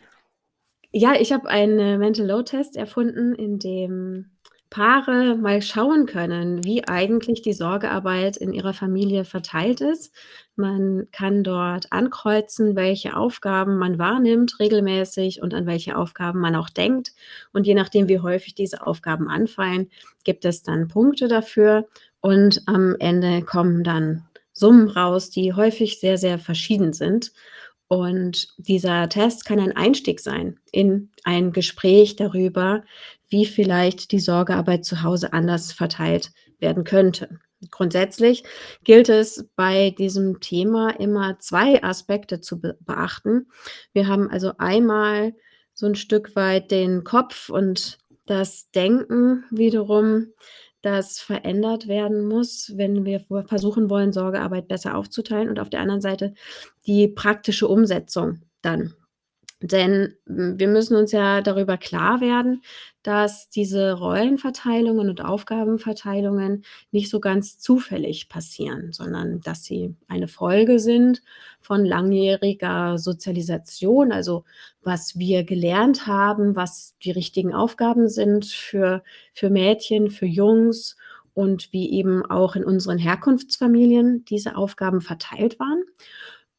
Ja, 0.92 1.14
ich 1.14 1.32
habe 1.32 1.48
einen 1.48 1.98
Mental 1.98 2.26
Load 2.26 2.44
Test 2.50 2.76
erfunden, 2.76 3.34
in 3.34 3.58
dem 3.58 4.35
Paare 4.70 5.36
mal 5.36 5.62
schauen 5.62 6.06
können, 6.06 6.64
wie 6.64 6.86
eigentlich 6.86 7.40
die 7.42 7.52
Sorgearbeit 7.52 8.36
in 8.36 8.52
ihrer 8.52 8.74
Familie 8.74 9.24
verteilt 9.24 9.80
ist. 9.80 10.12
Man 10.56 11.06
kann 11.12 11.44
dort 11.44 11.92
ankreuzen, 11.92 12.74
welche 12.76 13.16
Aufgaben 13.16 13.78
man 13.78 13.98
wahrnimmt 13.98 14.58
regelmäßig 14.58 15.40
und 15.40 15.54
an 15.54 15.66
welche 15.66 15.96
Aufgaben 15.96 16.40
man 16.40 16.56
auch 16.56 16.68
denkt. 16.68 17.12
Und 17.52 17.66
je 17.66 17.74
nachdem, 17.74 18.08
wie 18.08 18.20
häufig 18.20 18.54
diese 18.54 18.86
Aufgaben 18.86 19.28
anfallen, 19.28 19.88
gibt 20.24 20.44
es 20.44 20.62
dann 20.62 20.88
Punkte 20.88 21.28
dafür 21.28 21.86
und 22.20 22.62
am 22.66 22.96
Ende 22.98 23.42
kommen 23.42 23.84
dann 23.84 24.24
Summen 24.52 24.88
raus, 24.88 25.30
die 25.30 25.52
häufig 25.52 26.00
sehr, 26.00 26.16
sehr 26.18 26.38
verschieden 26.38 26.92
sind. 26.92 27.32
Und 27.88 28.48
dieser 28.58 29.08
Test 29.08 29.44
kann 29.44 29.60
ein 29.60 29.76
Einstieg 29.76 30.20
sein 30.20 30.58
in 30.72 31.10
ein 31.24 31.52
Gespräch 31.52 32.16
darüber, 32.16 32.82
wie 33.28 33.46
vielleicht 33.46 34.10
die 34.12 34.18
Sorgearbeit 34.18 34.84
zu 34.84 35.02
Hause 35.02 35.32
anders 35.32 35.72
verteilt 35.72 36.32
werden 36.58 36.84
könnte. 36.84 37.38
Grundsätzlich 37.70 38.44
gilt 38.84 39.08
es 39.08 39.48
bei 39.56 39.90
diesem 39.90 40.40
Thema 40.40 40.90
immer 41.00 41.38
2 41.38 41.82
Aspekte 41.82 42.40
zu 42.40 42.60
be 42.60 42.76
beachten. 42.80 43.46
Wir 43.92 44.08
haben 44.08 44.30
also 44.30 44.52
einmal 44.58 45.34
so 45.72 45.86
'n 45.86 45.94
Stück 45.94 46.34
weit 46.36 46.70
den 46.70 47.04
Kopf 47.04 47.48
und 47.50 47.98
das 48.26 48.70
Denken 48.72 49.44
wiederum, 49.50 50.32
das 50.82 51.18
verändert 51.18 51.88
werden 51.88 52.26
muss, 52.26 52.72
wenn 52.76 53.04
wir 53.04 53.20
versuchen 53.46 53.90
wollen, 53.90 54.12
Sorgearbeit 54.12 54.68
besser 54.68 54.96
aufzuteilen 54.96 55.48
und 55.48 55.58
auf 55.58 55.70
der 55.70 55.80
anderen 55.80 56.00
Seite 56.00 56.34
die 56.86 57.08
praktische 57.08 57.68
Umsetzung 57.68 58.42
dann. 58.62 58.94
Denn, 59.62 60.14
hm, 60.26 60.58
wir 60.58 60.68
müssen 60.68 60.96
uns 60.96 61.12
ja 61.12 61.40
darüber 61.40 61.78
klar 61.78 62.20
werden, 62.20 62.62
dass 63.02 63.48
diese 63.48 63.92
Rollenverteilungen 63.94 65.08
und 65.08 65.24
Aufgabenverteilungen 65.24 66.64
nicht 66.90 67.08
so 67.10 67.20
ganz 67.20 67.58
zufällig 67.58 68.28
passieren, 68.28 68.92
sondern 68.92 69.40
dass 69.40 69.64
sie 69.64 69.94
eine 70.08 70.28
Folge 70.28 70.78
sind 70.78 71.22
von 71.60 71.84
langjähriger 71.84 72.98
Sozialisation, 72.98 74.12
also 74.12 74.44
was 74.82 75.18
wir 75.18 75.44
gelernt 75.44 76.06
haben, 76.06 76.54
was 76.56 76.94
die 77.02 77.10
richtigen 77.12 77.54
Aufgaben 77.54 78.08
sind 78.08 78.46
für 78.46 79.02
für 79.32 79.50
Mädchen, 79.50 80.10
für 80.10 80.26
Jungs 80.26 80.96
und 81.34 81.72
wie 81.72 81.90
eben 81.92 82.24
auch 82.26 82.56
in 82.56 82.64
unseren 82.64 82.98
Herkunftsfamilien 82.98 84.24
diese 84.24 84.56
Aufgaben 84.56 85.00
verteilt 85.00 85.58
waren. 85.60 85.82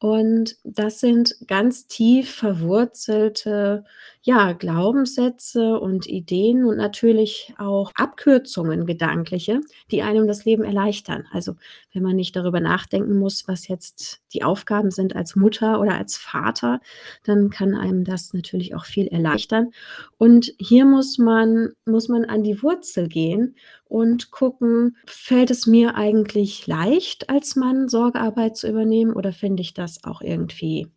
Und 0.00 0.56
das 0.62 1.00
sind 1.00 1.36
ganz 1.48 1.88
tief 1.88 2.34
verwurzelte, 2.36 3.84
ja, 4.22 4.52
Glaubenssätze 4.52 5.78
und 5.80 6.06
Ideen 6.06 6.64
und 6.64 6.76
natürlich 6.76 7.54
auch 7.58 7.92
Abkürzungen, 7.94 8.84
gedankliche, 8.86 9.60
die 9.90 10.02
einem 10.02 10.26
das 10.26 10.44
Leben 10.44 10.64
erleichtern. 10.64 11.26
Also, 11.32 11.54
wenn 11.92 12.02
man 12.02 12.16
nicht 12.16 12.36
darüber 12.36 12.60
nachdenken 12.60 13.18
muss, 13.18 13.48
was 13.48 13.68
jetzt 13.68 14.20
die 14.34 14.42
Aufgaben 14.44 14.90
sind 14.90 15.16
als 15.16 15.36
Mutter 15.36 15.80
oder 15.80 15.94
als 15.96 16.16
Vater, 16.16 16.80
dann 17.24 17.50
kann 17.50 17.74
einem 17.74 18.04
das 18.04 18.34
natürlich 18.34 18.74
auch 18.74 18.84
viel 18.84 19.06
erleichtern. 19.06 19.70
Und 20.18 20.52
hier 20.58 20.84
muss 20.84 21.18
man 21.18 21.70
muss 21.86 22.08
man 22.08 22.24
an 22.24 22.42
die 22.42 22.62
Wurzel 22.62 23.08
gehen 23.08 23.56
und 23.84 24.30
gucken: 24.30 24.96
„Fällt 25.06 25.50
es 25.50 25.66
mir 25.66 25.94
eigentlich 25.94 26.66
leicht, 26.66 27.30
als 27.30 27.56
Mann 27.56 27.88
Sorgearbeit 27.88 28.56
zu 28.56 28.68
übernehmen 28.68 29.12
oder 29.14 29.32
finde 29.32 29.62
ich 29.62 29.74
das 29.74 30.04
auch 30.04 30.20
irgendwie 30.20 30.88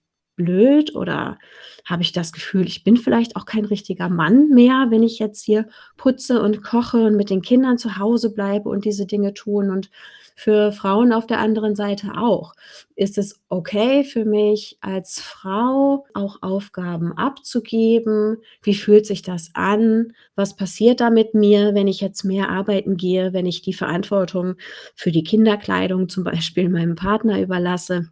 blöd 0.43 0.95
oder 0.95 1.38
habe 1.86 2.03
ich 2.03 2.12
das 2.12 2.31
Gefühl, 2.31 2.67
ich 2.67 2.83
bin 2.83 2.98
vielleicht 2.98 3.36
auch 3.36 3.45
kein 3.45 3.65
richtiger 3.65 4.10
Mann 4.10 4.50
mehr, 4.50 4.88
wenn 4.89 5.03
ich 5.03 5.19
jetzt 5.19 5.43
hier 5.43 5.67
putze 5.98 6.41
und 6.41 6.63
koche 6.63 7.05
und 7.05 7.15
mit 7.15 7.29
den 7.29 7.41
Kindern 7.41 7.77
zu 7.77 7.98
Hause 7.98 8.33
bleibe 8.33 8.69
und 8.69 8.86
diese 8.86 9.05
Dinge 9.05 9.33
tun 9.33 9.71
und 9.71 9.89
für 10.36 10.71
Frauen 10.71 11.13
auf 11.13 11.27
der 11.27 11.39
anderen 11.39 11.75
Seite 11.75 12.17
auch. 12.17 12.53
Ist 12.95 13.17
es 13.17 13.41
okay 13.50 14.03
für 14.03 14.25
mich 14.25 14.77
als 14.81 15.19
Frau, 15.19 16.05
auch 16.13 16.41
Aufgaben 16.41 17.15
abzugeben? 17.17 18.38
Wie 18.63 18.74
fühlt 18.74 19.05
sich 19.05 19.21
das 19.21 19.51
an? 19.53 20.13
Was 20.36 20.55
passiert 20.55 21.00
da 21.00 21.10
mit 21.10 21.33
mir, 21.33 21.75
wenn 21.75 21.88
ich 21.88 22.01
jetzt 22.01 22.24
mehr 22.24 22.50
arbeiten 22.50 22.98
gehe, 22.98 23.33
wenn 23.33 23.45
ich 23.45 23.62
die 23.62 23.74
Verantwortung 23.74 24.55
für 24.95 25.12
die 25.12 25.24
Kinderkleidung 25.24 26.10
zum 26.10 26.24
Beispiel 26.24 26.69
meinem 26.69 26.95
Partner 26.95 27.39
überlasse? 27.39 28.10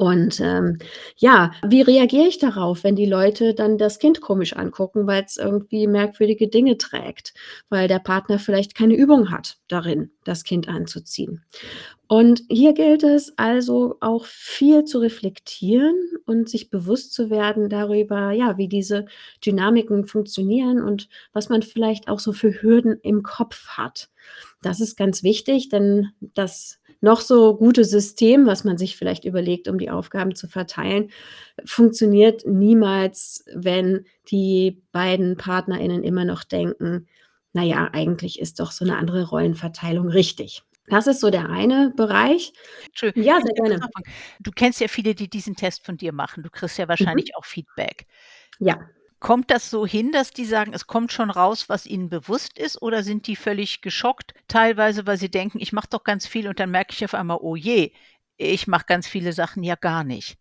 Und, 0.00 0.40
ähm, 0.40 0.78
ja, 1.18 1.52
wie 1.62 1.82
reagiere 1.82 2.26
ich 2.26 2.38
darauf, 2.38 2.84
wenn 2.84 2.96
die 2.96 3.04
Leute 3.04 3.52
dann 3.52 3.76
das 3.76 3.98
Kind 3.98 4.22
komisch 4.22 4.56
angucken, 4.56 5.06
weil's 5.06 5.36
irgendwie 5.36 5.86
merkwürdige 5.86 6.48
Dinge 6.48 6.78
trägt, 6.78 7.34
weil 7.68 7.86
der 7.86 7.98
Partner 7.98 8.38
vielleicht 8.38 8.74
keine 8.74 8.94
Übung 8.94 9.30
hat 9.30 9.58
darin, 9.68 10.10
das 10.24 10.42
Kind 10.44 10.68
anzuziehen? 10.68 11.44
Und 12.06 12.40
hier 12.48 12.72
gilt 12.72 13.02
es 13.02 13.34
also 13.36 13.98
auch 14.00 14.24
viel 14.24 14.84
zu 14.84 15.00
reflektieren 15.00 15.94
und 16.24 16.48
sich 16.48 16.70
bewusst 16.70 17.12
zu 17.12 17.28
werden 17.28 17.68
darüber, 17.68 18.30
ja, 18.30 18.56
wie 18.56 18.68
diese 18.68 19.04
Dynamiken 19.44 20.06
funktionieren 20.06 20.82
und 20.82 21.10
was 21.34 21.50
man 21.50 21.60
vielleicht 21.60 22.08
auch 22.08 22.20
so 22.20 22.32
für 22.32 22.62
Hürden 22.62 22.98
im 23.02 23.22
Kopf 23.22 23.68
hat. 23.68 24.08
Das 24.62 24.80
ist 24.80 24.96
ganz 24.96 25.22
wichtig, 25.22 25.68
denn 25.68 26.08
das 26.20 26.79
noch 27.02 27.20
so 27.22 27.56
gute 27.56 27.84
System, 27.84 28.46
was 28.46 28.64
man 28.64 28.78
sich 28.78 28.96
vielleicht 28.96 29.24
überlegt, 29.24 29.68
um 29.68 29.78
die 29.78 29.90
Aufgaben 29.90 30.34
zu 30.34 30.48
verteilen, 30.48 31.10
funktioniert 31.64 32.46
niemals, 32.46 33.44
wenn 33.54 34.06
die 34.30 34.82
beiden 34.92 35.36
PartnerInnen 35.36 36.04
immer 36.04 36.24
noch 36.26 36.44
denken: 36.44 37.08
„Na 37.54 37.62
ja, 37.64 37.90
eigentlich 37.92 38.40
ist 38.40 38.60
doch 38.60 38.72
so 38.72 38.84
'ne 38.84 38.96
andere 38.98 39.28
Rollenverteilung 39.28 40.08
richtig.“ 40.10 40.62
Das 40.88 41.06
ist 41.06 41.20
so 41.20 41.30
der 41.30 41.50
eine 41.50 41.92
Bereich. 41.96 42.52
Entschuldi 42.82 43.14
Ja, 43.14 43.40
sehr 43.42 43.54
gerne. 43.54 43.86
Du 44.40 44.52
kennst 44.52 44.80
ja 44.80 44.88
viele, 44.88 45.14
die 45.14 45.28
diesen 45.30 45.56
Test 45.56 45.84
von 45.84 45.96
dir 45.96 46.12
machen. 46.12 46.42
Du 46.42 46.50
kriegst 46.50 46.78
ja 46.78 46.88
Mhm. 46.98 47.24
wahrscheinlich 47.24 47.36
auch 47.36 47.44
Feedback. 47.44 48.06
Ja. 48.60 48.78
Kommt 49.20 49.50
das 49.50 49.68
so 49.68 49.86
hin, 49.86 50.12
dass 50.12 50.30
die 50.30 50.46
sagen, 50.46 50.72
es 50.72 50.86
kommt 50.86 51.12
schon 51.12 51.28
raus, 51.30 51.68
was 51.68 51.84
ihnen 51.84 52.08
bewusst 52.08 52.58
ist, 52.58 52.80
oder 52.80 53.02
sind 53.02 53.26
die 53.26 53.36
völlig 53.36 53.82
geschockt 53.82 54.32
teilweise, 54.48 55.06
weil 55.06 55.18
sie 55.18 55.30
denken: 55.30 55.60
„Ich 55.60 55.74
mache 55.74 55.88
doch 55.90 56.04
ganz 56.04 56.26
viel“, 56.26 56.48
und 56.48 56.58
dann 56.58 56.70
merke 56.70 56.94
ich 56.94 57.04
auf 57.04 57.12
einmal: 57.14 57.36
„Oh 57.40 57.54
je, 57.54 57.92
ich 58.38 58.66
mache 58.66 58.86
ganz 58.86 59.06
viele 59.06 59.34
Sachen 59.34 59.62
ja 59.62 59.74
gar 59.74 60.04
nicht?“ 60.04 60.38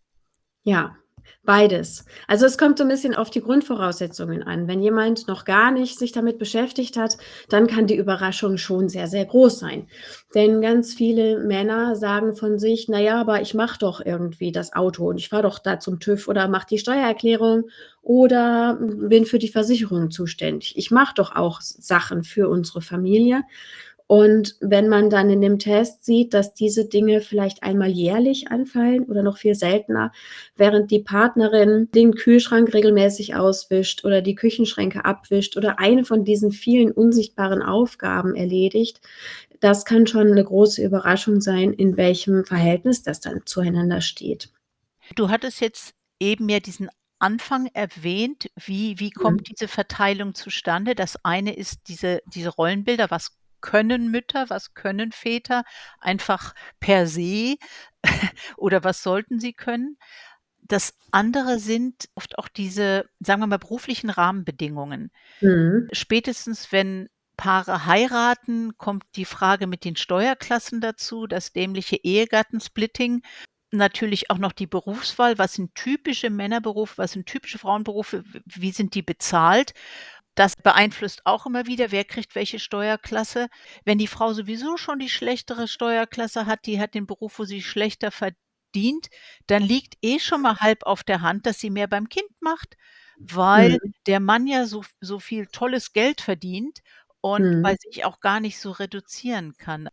Ja, 0.63 0.97
beides. 1.43 2.05
Also, 2.27 2.45
es 2.45 2.57
kommt 2.57 2.77
so 2.77 2.83
'n 2.83 2.89
bisschen 2.89 3.15
auf 3.15 3.29
die 3.29 3.41
Grundvoraussetzungen 3.41 4.43
an. 4.43 4.67
Wenn 4.67 4.81
jemand 4.81 5.27
noch 5.27 5.45
gar 5.45 5.71
nicht 5.71 5.97
sich 5.99 6.11
damit 6.11 6.37
beschäftigt 6.39 6.97
hat, 6.97 7.17
dann 7.49 7.67
kann 7.67 7.87
die 7.87 7.95
Überraschung 7.97 8.57
schon 8.57 8.89
sehr, 8.89 9.07
sehr 9.07 9.25
groß 9.25 9.59
sein. 9.59 9.87
Denn 10.35 10.61
ganz 10.61 10.93
viele 10.93 11.39
Männer 11.39 11.95
sagen 11.95 12.35
von 12.35 12.59
sich: 12.59 12.87
„Na 12.89 12.99
ja, 12.99 13.19
aber 13.19 13.41
ich 13.41 13.53
mache 13.53 13.79
doch 13.79 14.01
irgendwie 14.05 14.51
das 14.51 14.73
Auto 14.73 15.07
und 15.09 15.17
ich 15.17 15.29
fahre 15.29 15.43
doch 15.43 15.59
da 15.59 15.79
zum 15.79 15.99
TÜV 15.99 16.27
oder 16.27 16.47
mache 16.47 16.67
die 16.69 16.77
Steuererklärung 16.77 17.63
oder 18.01 18.77
bin 18.81 19.25
für 19.25 19.39
die 19.39 19.49
Versicherung 19.49 20.11
zuständig. 20.11 20.73
Ich 20.77 20.91
mache 20.91 21.13
doch 21.15 21.35
auch 21.35 21.61
Sachen 21.61 22.23
für 22.23 22.49
unsere 22.49 22.81
Familie.“ 22.81 23.43
Und 24.11 24.55
wenn 24.59 24.89
man 24.89 25.11
dann 25.11 25.29
in 25.29 25.39
dem 25.39 25.59
Test 25.59 26.03
sieht, 26.03 26.33
dass 26.33 26.55
diese 26.55 26.85
Dinge 26.89 27.21
vielleicht 27.21 27.61
einmal 27.61 27.89
jährlich 27.89 28.47
anfallen 28.49 29.03
oder 29.03 29.21
noch 29.21 29.37
viel 29.37 29.53
seltener, 29.53 30.11
während 30.55 30.89
die 30.89 30.97
Partnerin 30.97 31.89
den 31.93 32.15
Kühlschrank 32.15 32.73
regelmäßig 32.73 33.35
auswischt 33.35 34.03
oder 34.05 34.23
die 34.23 34.33
Küchenschränke 34.33 35.05
abwischt 35.05 35.57
oder 35.57 35.77
eine 35.77 36.05
von 36.05 36.23
diesen 36.25 36.51
vielen 36.51 36.91
unsichtbaren 36.91 37.61
Aufgaben 37.61 38.33
erledigt, 38.35 38.99
das 39.59 39.85
kann 39.85 40.07
schon 40.07 40.31
'ne 40.31 40.43
große 40.43 40.83
Überraschung 40.83 41.39
sein, 41.39 41.71
in 41.71 41.95
welchem 41.95 42.45
Verhältnis 42.45 43.03
das 43.03 43.19
dann 43.19 43.41
zueinander 43.45 44.01
steht. 44.01 44.49
Du 45.15 45.29
hattest 45.29 45.61
jetzt 45.61 45.93
eben 46.19 46.49
ja 46.49 46.59
diesen 46.59 46.89
Anfang 47.19 47.67
erwähnt. 47.73 48.49
Wie 48.55 48.99
wie 48.99 49.11
kommt 49.11 49.41
Mhm. 49.41 49.49
diese 49.49 49.67
Verteilung 49.67 50.35
zustande? 50.35 50.95
Das 50.95 51.17
eine 51.25 51.55
ist 51.55 51.79
diese 51.87 52.21
diese 52.27 52.49
Rollenbilder. 52.49 53.09
Was 53.09 53.31
können 53.61 54.11
Mütter, 54.11 54.49
was 54.49 54.73
können 54.73 55.11
Väter 55.11 55.63
einfach 55.99 56.53
per 56.79 57.07
se 57.07 57.57
oder 58.57 58.83
was 58.83 59.03
sollten 59.03 59.39
sie 59.39 59.53
können? 59.53 59.97
Das 60.61 60.93
andere 61.11 61.59
sind 61.59 62.09
oft 62.15 62.37
auch 62.37 62.47
diese, 62.47 63.09
sagen 63.19 63.41
wir 63.41 63.47
mal, 63.47 63.57
beruflichen 63.57 64.09
Rahmenbedingungen. 64.09 65.11
Mhm. 65.41 65.87
Spätestens, 65.91 66.71
wenn 66.71 67.09
Paare 67.39 67.85
heiraten, 67.85 68.77
kommt 68.77 69.05
die 69.15 69.23
Frage 69.23 69.65
mit 69.65 69.85
den 69.85 69.95
Steuerklassen 69.95 70.81
dazu, 70.81 71.25
das 71.25 71.53
dämliche 71.53 71.95
Ehegattensplitting. 71.95 73.23
Natürlich 73.71 74.29
auch 74.29 74.39
noch 74.39 74.51
die 74.51 74.67
Berufswahl. 74.67 75.37
Was 75.37 75.53
sind 75.53 75.73
typische 75.73 76.29
Männerberufe, 76.29 76.97
was 76.97 77.13
sind 77.13 77.27
typische 77.27 77.57
Frauenberufe, 77.57 78.25
wie 78.45 78.71
sind 78.71 78.93
die 78.93 79.03
bezahlt? 79.03 79.73
Das 80.39 80.55
beeinflusst 80.55 81.25
auch 81.25 81.45
immer 81.45 81.65
wieder, 81.67 81.91
wer 81.91 82.05
kriegt 82.05 82.33
welche 82.35 82.59
Steuerklasse. 82.59 83.49
Wenn 83.83 83.97
die 83.97 84.07
Frau 84.07 84.31
sowieso 84.33 84.77
schon 84.77 84.97
die 84.99 85.09
schlechtere 85.09 85.67
Steuerklasse 85.67 86.45
hat, 86.45 86.65
die 86.65 86.79
hat 86.79 86.93
den 86.93 87.05
Beruf, 87.07 87.39
wo 87.39 87.43
sie 87.45 87.61
schlechter 87.61 88.09
verdient, 88.11 89.09
dann 89.47 89.61
liegt 89.63 89.95
eh 90.01 90.17
schon 90.19 90.41
mal 90.41 90.55
halb 90.59 90.83
auf 90.83 91.03
der 91.03 91.21
Hand, 91.21 91.45
dass 91.45 91.59
sie 91.59 91.69
mehr 91.69 91.87
beim 91.87 92.07
Kind 92.09 92.29
macht, 92.41 92.77
weil 93.21 93.79
Mhm. 93.81 93.91
der 94.07 94.19
Mann 94.21 94.47
ja 94.47 94.65
so 94.65 94.83
so 95.01 95.19
viel 95.19 95.47
tolles 95.47 95.91
Geld 95.93 96.21
verdient 96.21 96.79
und 97.21 97.49
bei 97.61 97.73
Mhm. 97.73 97.77
sich 97.81 98.05
auch 98.05 98.19
gar 98.21 98.39
nicht 98.39 98.59
so 98.59 98.71
reduzieren 98.71 99.55
kann. 99.57 99.89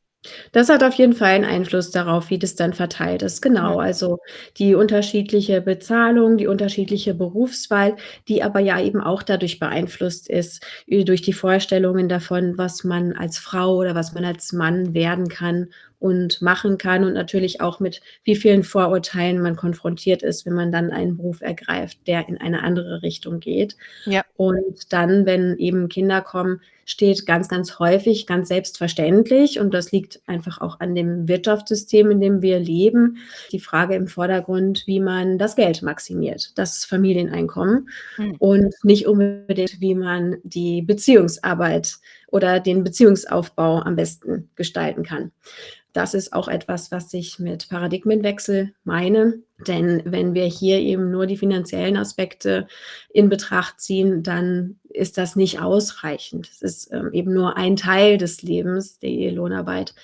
Das 0.52 0.68
hat 0.68 0.82
auf 0.84 0.94
jeden 0.94 1.12
Fall 1.14 1.36
'n 1.36 1.44
Einfluss 1.44 1.90
darauf, 1.90 2.30
wie 2.30 2.38
das 2.38 2.54
dann 2.54 2.72
verteilt 2.72 3.22
ist. 3.22 3.44
Mhm. 3.44 3.48
Genau, 3.54 3.78
also, 3.78 4.18
die 4.58 4.74
unterschiedliche 4.74 5.60
Bezahlung, 5.60 6.36
die 6.38 6.46
unterschiedliche 6.46 7.14
Berufswahl, 7.14 7.96
die 8.28 8.42
aber 8.42 8.60
ja 8.60 8.80
eben 8.80 9.00
auch 9.00 9.22
dadurch 9.22 9.58
beeinflusst 9.58 10.28
ist, 10.28 10.62
äh, 10.86 11.04
durch 11.04 11.22
die 11.22 11.32
Vorstellungen 11.32 12.08
davon, 12.08 12.56
was 12.58 12.84
man 12.84 13.12
als 13.12 13.38
Frau 13.38 13.76
oder 13.76 13.94
was 13.94 14.12
man 14.14 14.24
als 14.24 14.52
Mann 14.52 14.94
werden 14.94 15.28
kann 15.28 15.68
und 15.98 16.42
machen 16.42 16.78
kann 16.78 17.04
und 17.04 17.14
natürlich 17.14 17.60
auch 17.60 17.80
mit 17.80 18.00
wie 18.24 18.36
vielen 18.36 18.62
Vorurteilen 18.62 19.40
man 19.40 19.56
konfrontiert 19.56 20.22
ist, 20.22 20.46
wenn 20.46 20.54
man 20.54 20.70
dann 20.72 20.90
einen 20.90 21.16
Beruf 21.16 21.40
ergreift, 21.40 21.98
der 22.06 22.28
in 22.28 22.38
eine 22.38 22.62
andere 22.62 23.02
Richtung 23.02 23.40
geht. 23.40 23.76
Ja. 24.04 24.22
Und 24.36 24.92
dann, 24.92 25.26
wenn 25.26 25.56
eben 25.58 25.88
Kinder 25.88 26.20
kommen, 26.20 26.60
steht 26.88 27.26
ganz, 27.26 27.48
ganz 27.48 27.80
häufig, 27.80 28.26
ganz 28.28 28.46
selbstverständlich, 28.46 29.58
und 29.58 29.74
das 29.74 29.90
liegt 29.90 30.20
einfach 30.26 30.60
auch 30.60 30.78
an 30.78 30.94
dem 30.94 31.26
Wirtschaftssystem, 31.26 32.12
in 32.12 32.20
dem 32.20 32.42
wir 32.42 32.60
leben, 32.60 33.16
die 33.50 33.58
Frage 33.58 33.96
im 33.96 34.06
Vordergrund, 34.06 34.84
wie 34.86 35.00
man 35.00 35.36
das 35.36 35.56
Geld 35.56 35.82
maximiert, 35.82 36.52
das 36.56 36.84
Familieneinkommen 36.84 37.88
Mhm. 38.18 38.36
und 38.38 38.74
nicht 38.84 39.06
unbedingt, 39.08 39.80
wie 39.80 39.96
man 39.96 40.36
die 40.44 40.82
Beziehungsarbeit 40.82 41.96
oder 42.36 42.60
den 42.60 42.84
Beziehungsaufbau 42.84 43.80
am 43.80 43.96
besten 43.96 44.50
gestalten 44.56 45.02
kann. 45.02 45.32
Das 45.94 46.12
ist 46.12 46.34
auch 46.34 46.48
etwas, 46.48 46.92
was 46.92 47.14
ich 47.14 47.38
mit 47.38 47.70
Paradigmenwechsel 47.70 48.74
meine, 48.84 49.38
denn 49.66 50.02
wenn 50.04 50.34
wir 50.34 50.44
hier 50.44 50.78
eben 50.78 51.10
nur 51.10 51.26
die 51.26 51.38
finanziellen 51.38 51.96
Aspekte 51.96 52.66
in 53.08 53.30
Betracht 53.30 53.80
ziehen, 53.80 54.22
dann 54.22 54.78
ist 54.96 55.18
das 55.18 55.36
nicht 55.36 55.60
ausreichend. 55.60 56.48
Es 56.50 56.62
ist, 56.62 56.92
ähm, 56.92 57.10
eben 57.12 57.32
nur 57.32 57.56
ein 57.56 57.76
Teil 57.76 58.18
des 58.18 58.42
Lebens, 58.42 58.98
die 58.98 59.28
Lohnarbeit, 59.30 59.94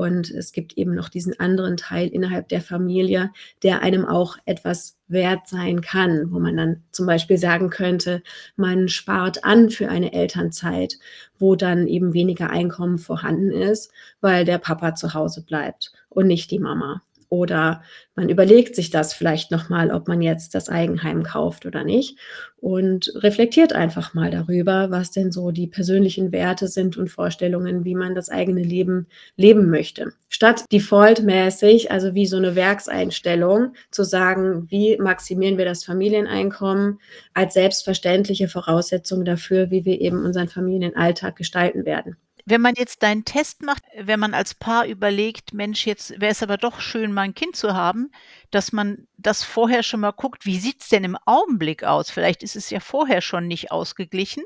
und 0.00 0.30
es 0.30 0.52
gibt 0.52 0.78
eben 0.78 0.94
noch 0.94 1.10
diesen 1.10 1.38
anderen 1.38 1.76
Teil 1.76 2.08
innerhalb 2.08 2.48
der 2.48 2.62
Familie, 2.62 3.32
der 3.62 3.82
einem 3.82 4.06
auch 4.06 4.38
etwas 4.46 4.96
wert 5.08 5.46
sein 5.46 5.82
kann, 5.82 6.32
wo 6.32 6.38
man 6.38 6.56
dann 6.56 6.82
zum 6.90 7.04
Beispiel 7.04 7.36
sagen 7.36 7.68
könnte, 7.68 8.22
man 8.56 8.88
spart 8.88 9.44
an 9.44 9.68
für 9.68 9.90
eine 9.90 10.14
Elternzeit, 10.14 10.98
wo 11.38 11.54
dann 11.54 11.86
eben 11.86 12.14
weniger 12.14 12.48
Einkommen 12.48 12.96
vorhanden 12.96 13.50
ist, 13.50 13.92
weil 14.22 14.46
der 14.46 14.56
Papa 14.56 14.94
zu 14.94 15.12
Hause 15.12 15.44
bleibt 15.44 15.92
und 16.08 16.28
nicht 16.28 16.50
die 16.50 16.60
Mama. 16.60 17.02
Oder 17.30 17.82
man 18.16 18.28
überlegt 18.28 18.76
sich 18.76 18.90
das 18.90 19.14
vielleicht 19.14 19.50
noch 19.52 19.68
mal, 19.70 19.90
ob 19.92 20.08
man 20.08 20.20
jetzt 20.20 20.54
das 20.54 20.68
Eigenheim 20.68 21.22
kauft 21.22 21.64
oder 21.64 21.84
nicht 21.84 22.18
und 22.58 23.10
reflektiert 23.16 23.72
einfach 23.72 24.14
mal 24.14 24.30
darüber, 24.32 24.90
was 24.90 25.12
denn 25.12 25.32
so 25.32 25.52
die 25.52 25.68
persönlichen 25.68 26.32
Werte 26.32 26.68
sind 26.68 26.96
und 26.98 27.08
Vorstellungen, 27.08 27.84
wie 27.84 27.94
man 27.94 28.14
das 28.16 28.28
eigene 28.30 28.62
Leben 28.64 29.06
leben 29.36 29.70
möchte. 29.70 30.12
Statt 30.28 30.64
defaultmäßig, 30.72 31.90
also 31.92 32.14
wie 32.14 32.26
so 32.26 32.38
'ne 32.40 32.56
Werkseinstellung, 32.56 33.74
zu 33.92 34.02
sagen: 34.04 34.66
„Wie 34.70 34.98
maximieren 34.98 35.56
wir 35.58 35.64
das 35.64 35.84
Familieneinkommen 35.84 36.98
als 37.34 37.54
selbstverständliche 37.54 38.48
Voraussetzung 38.48 39.24
dafür, 39.24 39.70
wie 39.70 39.84
wir 39.84 40.00
eben 40.00 40.24
unseren 40.24 40.48
Familienalltag 40.48 41.36
gestalten 41.36 41.84
werden.“ 41.86 42.16
Wenn 42.50 42.62
man 42.62 42.74
jetzt 42.76 43.04
deinen 43.04 43.24
Test 43.24 43.62
macht, 43.62 43.84
wenn 43.96 44.18
man 44.18 44.34
als 44.34 44.54
Paar 44.56 44.84
überlegt: 44.84 45.54
„Mensch, 45.54 45.86
jetzt 45.86 46.20
wäre 46.20 46.32
es 46.32 46.42
aber 46.42 46.56
doch 46.56 46.80
schön, 46.80 47.12
mal 47.12 47.22
'n 47.22 47.32
Kind 47.34 47.54
zu 47.54 47.74
haben“, 47.74 48.10
dass 48.50 48.72
man 48.72 49.06
das 49.18 49.44
vorher 49.44 49.84
schon 49.84 50.00
mal 50.00 50.10
guckt, 50.10 50.46
wie 50.46 50.58
sieht's 50.58 50.88
denn 50.88 51.04
im 51.04 51.16
Augenblick 51.26 51.84
aus? 51.84 52.10
Vielleicht 52.10 52.42
ist 52.42 52.56
es 52.56 52.68
ja 52.70 52.80
vorher 52.80 53.20
schon 53.20 53.46
nicht 53.46 53.70
ausgeglichen. 53.70 54.42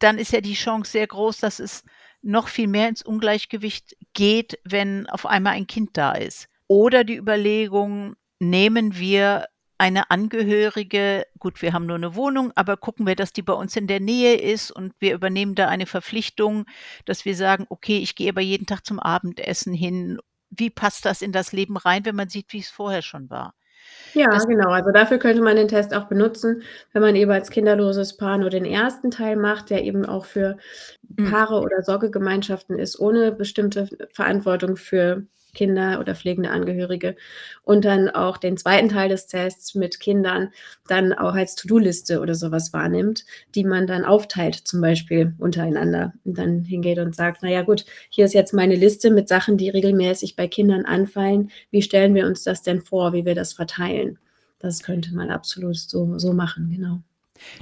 Dann 0.00 0.18
ist 0.18 0.32
ja 0.32 0.40
die 0.42 0.54
Chance 0.54 0.92
sehr 0.92 1.06
groß, 1.08 1.38
dass 1.40 1.60
es 1.60 1.84
noch 2.22 2.48
viel 2.48 2.68
mehr 2.68 2.88
ins 2.88 3.02
Ungleichgewicht 3.02 3.96
geht, 4.14 4.58
wenn 4.64 5.08
auf 5.08 5.26
einmal 5.26 5.54
ein 5.54 5.66
Kind 5.68 5.90
da 5.98 6.12
ist. 6.12 6.48
Oder 6.68 7.04
die 7.04 7.16
Überlegung: 7.16 8.16
„Nehmen 8.40 8.96
wir 8.98 9.46
eine 9.78 10.10
Angehörige 10.10 11.26
gut, 11.38 11.62
wir 11.62 11.72
haben 11.72 11.86
nur 11.86 11.98
'ne 11.98 12.14
Wohnung, 12.16 12.52
aber 12.56 12.76
gucken 12.76 13.06
wir, 13.06 13.16
dass 13.16 13.32
die 13.32 13.42
bei 13.42 13.52
uns 13.54 13.76
in 13.76 13.86
der 13.86 14.00
Nähe 14.00 14.36
ist 14.36 14.70
und 14.70 14.92
wir 15.00 15.14
übernehmen 15.14 15.54
da 15.54 15.68
eine 15.68 15.86
Verpflichtung, 15.86 16.66
dass 17.06 17.24
wir 17.24 17.36
sagen: 17.36 17.66
‚Okay, 17.70 17.98
ich 17.98 18.14
gehe 18.16 18.30
aber 18.30 18.40
jeden 18.42 18.66
Tag 18.66 18.84
zum 18.86 19.00
Abendessen 19.00 19.74
hin.‘“ 19.74 20.18
Wie 20.50 20.70
passt 20.70 21.04
das 21.04 21.22
in 21.22 21.32
das 21.32 21.52
Leben 21.52 21.76
rein, 21.76 22.04
wenn 22.06 22.16
man 22.16 22.28
sieht, 22.30 22.52
wie's 22.52 22.70
vorher 22.70 23.02
schon 23.02 23.30
war? 23.30 23.54
Ja, 24.14 24.26
Das 24.30 24.46
genau. 24.46 24.70
Also, 24.70 24.90
dafür 24.90 25.18
könnte 25.18 25.42
man 25.42 25.56
den 25.56 25.68
Test 25.68 25.94
auch 25.94 26.06
benutzen, 26.08 26.62
wenn 26.92 27.02
man 27.02 27.14
eben 27.14 27.30
als 27.30 27.50
kinderloses 27.50 28.16
Paar 28.16 28.38
nur 28.38 28.48
den 28.50 28.64
1. 28.64 29.10
Teil 29.10 29.36
macht, 29.36 29.70
der 29.70 29.84
eben 29.84 30.06
auch 30.06 30.24
für 30.24 30.56
Mhm. 31.18 31.38
Paare 31.38 31.60
oder 31.60 31.82
Sorgegemeinschaften 31.82 32.78
ist, 32.78 32.98
ohne 33.00 33.32
bestimmte 33.32 33.88
Verantwortung 34.12 34.76
für 34.76 35.26
Kinder 35.58 35.98
oder 35.98 36.14
pflegende 36.14 36.50
Angehörige 36.50 37.16
und 37.64 37.84
dann 37.84 38.08
auch 38.08 38.36
den 38.36 38.56
zweiten 38.56 38.88
Teil 38.88 39.08
des 39.08 39.26
Tests 39.26 39.74
mit 39.74 39.98
Kindern 39.98 40.52
dann 40.86 41.12
auch 41.12 41.34
als 41.34 41.56
To-do-Liste 41.56 42.20
oder 42.20 42.36
sowas 42.36 42.72
wahrnimmt, 42.72 43.24
die 43.56 43.64
man 43.64 43.88
dann 43.88 44.04
aufteilt, 44.04 44.54
zum 44.54 44.80
Beispiel 44.80 45.34
untereinander 45.38 46.12
und 46.24 46.38
dann 46.38 46.62
hingeht 46.62 47.00
und 47.00 47.16
sagt, 47.16 47.40
na 47.42 47.50
ja 47.50 47.62
gut, 47.62 47.84
hier 48.08 48.24
ist 48.24 48.34
jetzt 48.34 48.54
meine 48.54 48.76
Liste 48.76 49.10
mit 49.10 49.28
Sachen, 49.28 49.56
die 49.56 49.68
regelmäßig 49.68 50.36
bei 50.36 50.46
Kindern 50.46 50.84
anfallen. 50.84 51.50
Wie 51.72 51.82
stellen 51.82 52.14
wir 52.14 52.26
uns 52.26 52.44
das 52.44 52.62
denn 52.62 52.80
vor, 52.80 53.12
wie 53.12 53.24
wir 53.24 53.34
das 53.34 53.52
verteilen? 53.52 54.20
Das 54.60 54.84
könnte 54.84 55.12
man 55.12 55.30
absolut 55.30 55.76
so 55.76 56.18
so 56.18 56.32
machen, 56.32 56.70
genau. 56.70 57.00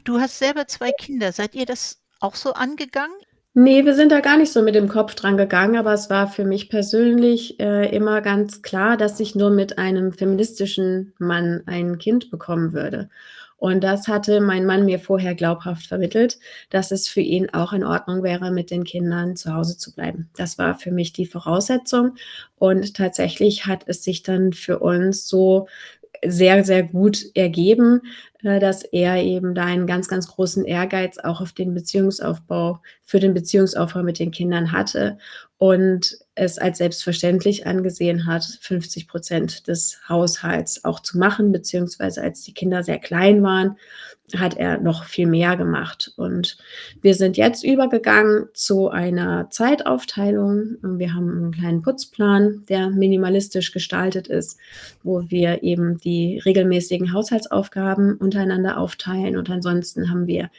Du 0.05 0.21
hast 0.21 0.39
selber 0.39 0.67
2 0.67 0.93
Kinder. 0.93 1.33
Seid 1.33 1.55
ihr 1.55 1.65
das 1.65 2.03
auch 2.21 2.35
so 2.35 2.53
angegangen? 2.53 3.17
Ne, 3.59 3.87
wir 3.87 3.95
sind 3.95 4.13
da 4.13 4.21
gar 4.21 4.37
nicht 4.37 4.53
so 4.53 4.61
mit 4.61 4.75
dem 4.75 4.87
Kopf 4.87 5.15
dran 5.15 5.39
gegangen, 5.39 5.77
aber 5.79 5.95
es 5.95 6.11
war 6.11 6.29
für 6.29 6.45
mich 6.45 6.69
persönlich, 6.69 7.59
äh, 7.59 7.89
immer 7.97 8.21
ganz 8.21 8.61
klar, 8.61 8.99
dass 8.99 9.19
ich 9.19 9.35
nur 9.35 9.49
mit 9.49 9.79
einem 9.79 10.13
feministischen 10.13 11.15
Mann 11.19 11.63
ein 11.65 11.97
Kind 11.97 12.31
bekommen 12.31 12.75
würde. 12.75 13.09
Und 13.57 13.83
das 13.83 14.09
hatte 14.09 14.43
mein 14.43 14.67
Mann 14.67 14.85
mir 14.85 14.99
vorher 14.99 15.35
glaubhaft 15.35 15.87
vermittelt, 15.87 16.39
dass 16.69 16.91
es 16.91 17.09
für 17.09 17.23
ihn 17.23 17.49
auch 17.55 17.73
in 17.73 17.83
Ordnung 17.85 18.23
wäre, 18.23 18.51
mit 18.51 18.71
den 18.71 18.85
Kindern 18.85 19.37
zu 19.37 19.55
Hause 19.55 19.79
zu 19.79 19.95
bleiben. 19.95 20.29
Das 20.37 20.59
war 20.59 20.75
für 20.79 20.91
mich 20.91 21.15
die 21.15 21.25
Voraussetzung 21.25 22.17
und 22.59 22.95
tatsächlich 22.95 23.65
hat 23.65 23.85
es 23.87 24.05
sich 24.05 24.23
dann 24.23 24.53
für 24.53 24.81
uns 24.81 25.27
so 25.29 25.67
sehr, 26.25 26.65
sehr 26.65 26.83
gut 26.83 27.25
ergeben, 27.35 28.03
äh, 28.43 28.61
dass 28.61 28.83
er 28.83 29.23
eben 29.23 29.55
da 29.55 29.65
einen 29.65 29.87
ganz, 29.87 30.09
ganz 30.09 30.29
großen 30.29 30.65
Ehrgeiz 30.65 31.19
auch 31.19 31.41
auf 31.41 31.53
den 31.53 31.75
Beziehungsaufbau 31.75 32.81
für 33.03 33.21
den 33.21 33.35
Beziehungsaufbau 33.35 34.03
mit 34.03 34.19
den 34.19 34.31
Kindern 34.31 34.73
hatte 34.73 35.19
und 35.59 36.19
es 36.35 36.59
als 36.59 36.79
selbstverständlich 36.79 37.67
angesehen 37.67 38.27
hat, 38.27 38.43
50% 38.43 39.65
des 39.67 39.99
Haushalts 40.09 40.85
auch 40.85 41.01
zu 41.01 41.19
machen, 41.19 41.51
beziehungsweise 41.51 42.23
als 42.23 42.43
die 42.43 42.55
Kinder 42.55 42.83
sehr 42.83 42.99
klein 42.99 43.43
waren, 43.43 43.77
hat 44.35 44.57
er 44.57 44.79
noch 44.79 45.05
viel 45.05 45.27
mehr 45.27 45.57
gemacht. 45.57 46.13
Und 46.17 46.57
wir 47.01 47.15
sind 47.15 47.37
jetzt 47.37 47.65
übergegangen 47.65 48.47
zu 48.55 48.89
einer 48.89 49.51
Zeitaufteilung. 49.51 50.77
Wir 50.83 51.15
haben 51.15 51.31
einen 51.31 51.53
kleinen 51.53 51.83
Putzplan, 51.83 52.65
der 52.69 52.91
minimalistisch 52.91 53.73
gestaltet 53.73 54.27
ist, 54.27 54.59
wo 55.03 55.31
wir 55.31 55.63
eben 55.63 55.99
die 55.99 56.41
regelmäßigen 56.45 57.13
Haushaltsaufgaben 57.13 58.17
untereinander 58.17 58.79
aufteilen 58.79 59.37
und 59.37 59.51
ansonsten 59.51 60.11
haben 60.11 60.27
wir 60.27 60.51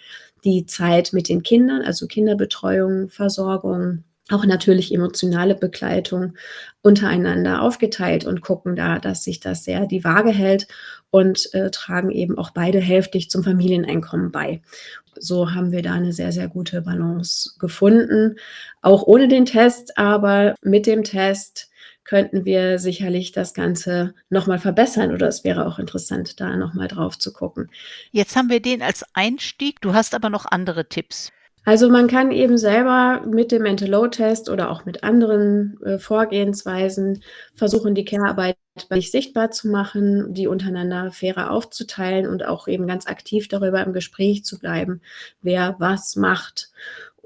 die 0.43 0.65
Zeit 0.65 1.13
mit 1.13 1.29
den 1.29 1.43
Kindern, 1.43 1.81
also 1.81 2.07
Kinderbetreuung, 2.07 3.09
Versorgung, 3.09 4.03
auch 4.31 4.45
natürlich 4.45 4.93
emotionale 4.93 5.55
Begleitung 5.55 6.33
untereinander 6.81 7.61
aufgeteilt 7.61 8.25
und 8.25 8.41
gucken 8.41 8.75
da, 8.75 8.99
dass 8.99 9.23
sich 9.23 9.39
das 9.39 9.63
sehr 9.63 9.85
die 9.87 10.03
Waage 10.03 10.31
hält 10.31 10.67
und, 11.11 11.53
äh, 11.53 11.71
tragen 11.71 12.11
eben 12.11 12.37
auch 12.37 12.51
beide 12.51 12.79
hälftig 12.79 13.29
zum 13.29 13.43
Familieneinkommen 13.43 14.31
bei. 14.31 14.61
So 15.19 15.53
haben 15.53 15.71
wir 15.71 15.81
da 15.81 15.97
'ne 15.99 16.13
sehr, 16.13 16.31
sehr 16.31 16.47
gute 16.49 16.81
Balance 16.81 17.51
gefunden, 17.59 18.35
auch 18.81 19.03
ohne 19.03 19.27
den 19.27 19.45
Test, 19.45 19.97
aber 19.97 20.55
mit 20.61 20.85
dem 20.87 21.03
Test 21.03 21.69
könnten 22.03 22.45
wir 22.45 22.79
sicherlich 22.79 23.31
das 23.33 23.53
Ganze 23.53 24.13
noch 24.29 24.47
mal 24.47 24.59
verbessern 24.59 25.11
oder 25.13 25.27
es 25.27 25.43
wäre 25.43 25.65
auch 25.67 25.79
interessant, 25.79 26.39
da 26.39 26.55
noch 26.55 26.73
mal 26.73 26.87
drauf 26.87 27.17
zu 27.19 27.33
gucken. 27.33 27.69
Jetzt 28.11 28.35
haben 28.35 28.49
wir 28.49 28.61
den 28.61 28.81
als 28.81 29.03
Einstieg. 29.13 29.81
Du 29.81 29.93
hast 29.93 30.15
aber 30.15 30.29
noch 30.29 30.45
andere 30.45 30.87
Tipps. 30.87 31.31
Also, 31.67 31.89
man 31.89 32.07
kann 32.07 32.31
eben 32.31 32.57
selber 32.57 33.23
mit 33.27 33.51
dem 33.51 33.63
Mental-Load-Test 33.63 34.49
oder 34.49 34.71
auch 34.71 34.85
mit 34.85 35.03
anderen, 35.03 35.77
äh, 35.83 35.99
Vorgehensweisen 35.99 37.21
versuchen, 37.55 37.93
die 37.93 38.05
Care-Arbeit 38.05 38.55
bei 38.87 38.95
sich 38.95 39.11
sichtbar 39.11 39.51
zu 39.51 39.67
machen, 39.67 40.33
die 40.33 40.47
untereinander 40.47 41.11
fairer 41.11 41.51
aufzuteilen 41.51 42.25
und 42.25 42.45
auch 42.45 42.69
eben 42.69 42.87
ganz 42.87 43.05
aktiv 43.07 43.49
darüber 43.49 43.83
im 43.83 43.91
Gespräch 43.91 44.45
zu 44.45 44.59
bleiben, 44.59 45.01
wer 45.41 45.75
was 45.77 46.15
macht. 46.15 46.69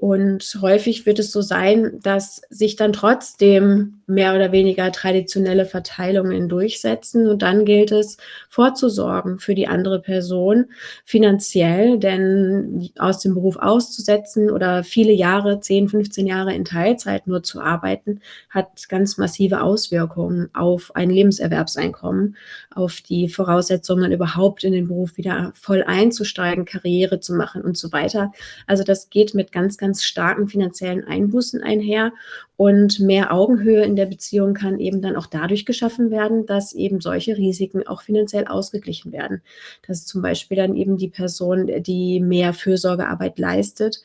Und 0.02 0.58
häufig 0.60 1.06
wird 1.06 1.20
es 1.20 1.30
so 1.30 1.42
sein, 1.42 2.00
dass 2.02 2.42
sich 2.50 2.74
dann 2.74 2.92
trotzdem 2.92 4.00
mehr 4.08 4.34
oder 4.34 4.50
weniger 4.50 4.90
traditionelle 4.90 5.64
Verteilungen 5.64 6.48
durchsetzen 6.48 7.28
und 7.28 7.40
dann 7.40 7.64
gilt 7.64 7.92
es, 7.92 8.16
vorzusorgen 8.48 9.38
für 9.38 9.54
die 9.54 9.68
andere 9.68 10.00
Person 10.00 10.66
finanziell, 11.04 12.00
denn 12.00 12.90
aus 12.98 13.20
dem 13.20 13.34
Beruf 13.34 13.56
auszusetzen 13.56 14.50
oder 14.50 14.82
viele 14.82 15.12
Jahre, 15.12 15.60
10, 15.60 15.88
15 15.90 16.26
Jahre 16.26 16.52
in 16.52 16.64
Teilzeit 16.64 17.28
nur 17.28 17.44
zu 17.44 17.60
arbeiten, 17.60 18.20
hat 18.50 18.88
ganz 18.88 19.18
massive 19.18 19.62
Auswirkungen 19.62 20.50
auf 20.52 20.96
ein 20.96 21.10
Lebenserwerbseinkommen, 21.10 22.36
auf 22.74 23.00
die 23.02 23.28
Voraussetzungen, 23.28 24.10
überhaupt 24.10 24.64
in 24.64 24.72
den 24.72 24.88
Beruf 24.88 25.16
wieder 25.16 25.52
voll 25.54 25.84
einzusteigen, 25.84 26.64
Karriere 26.64 27.20
zu 27.20 27.34
machen 27.34 27.62
und 27.62 27.78
so 27.78 27.92
weiter. 27.92 28.32
Also, 28.66 28.82
das 28.82 29.08
geht 29.08 29.34
mit 29.34 29.52
ganz, 29.52 29.78
ganz 29.78 29.91
ganz 29.92 30.04
starken 30.04 30.48
finanziellen 30.48 31.06
Einbußen 31.06 31.62
einher 31.62 32.14
und 32.56 33.00
mehr 33.00 33.32
Augenhöhe 33.32 33.82
in 33.82 33.96
der 33.96 34.06
Beziehung 34.06 34.54
kann 34.54 34.78
eben 34.78 35.00
dann 35.00 35.16
auch 35.16 35.26
dadurch 35.26 35.64
geschaffen 35.64 36.10
werden, 36.10 36.46
dass 36.46 36.74
eben 36.74 37.00
solche 37.00 37.36
Risiken 37.36 37.86
auch 37.86 38.02
finanziell 38.02 38.46
ausgeglichen 38.46 39.10
werden. 39.10 39.42
Dass 39.86 40.04
zum 40.04 40.22
Beispiel 40.22 40.58
dann 40.58 40.76
eben 40.76 40.96
die 40.96 41.08
Person, 41.08 41.70
die 41.82 42.20
mehr 42.20 42.52
Fürsorgearbeit 42.52 43.38
leistet, 43.38 44.02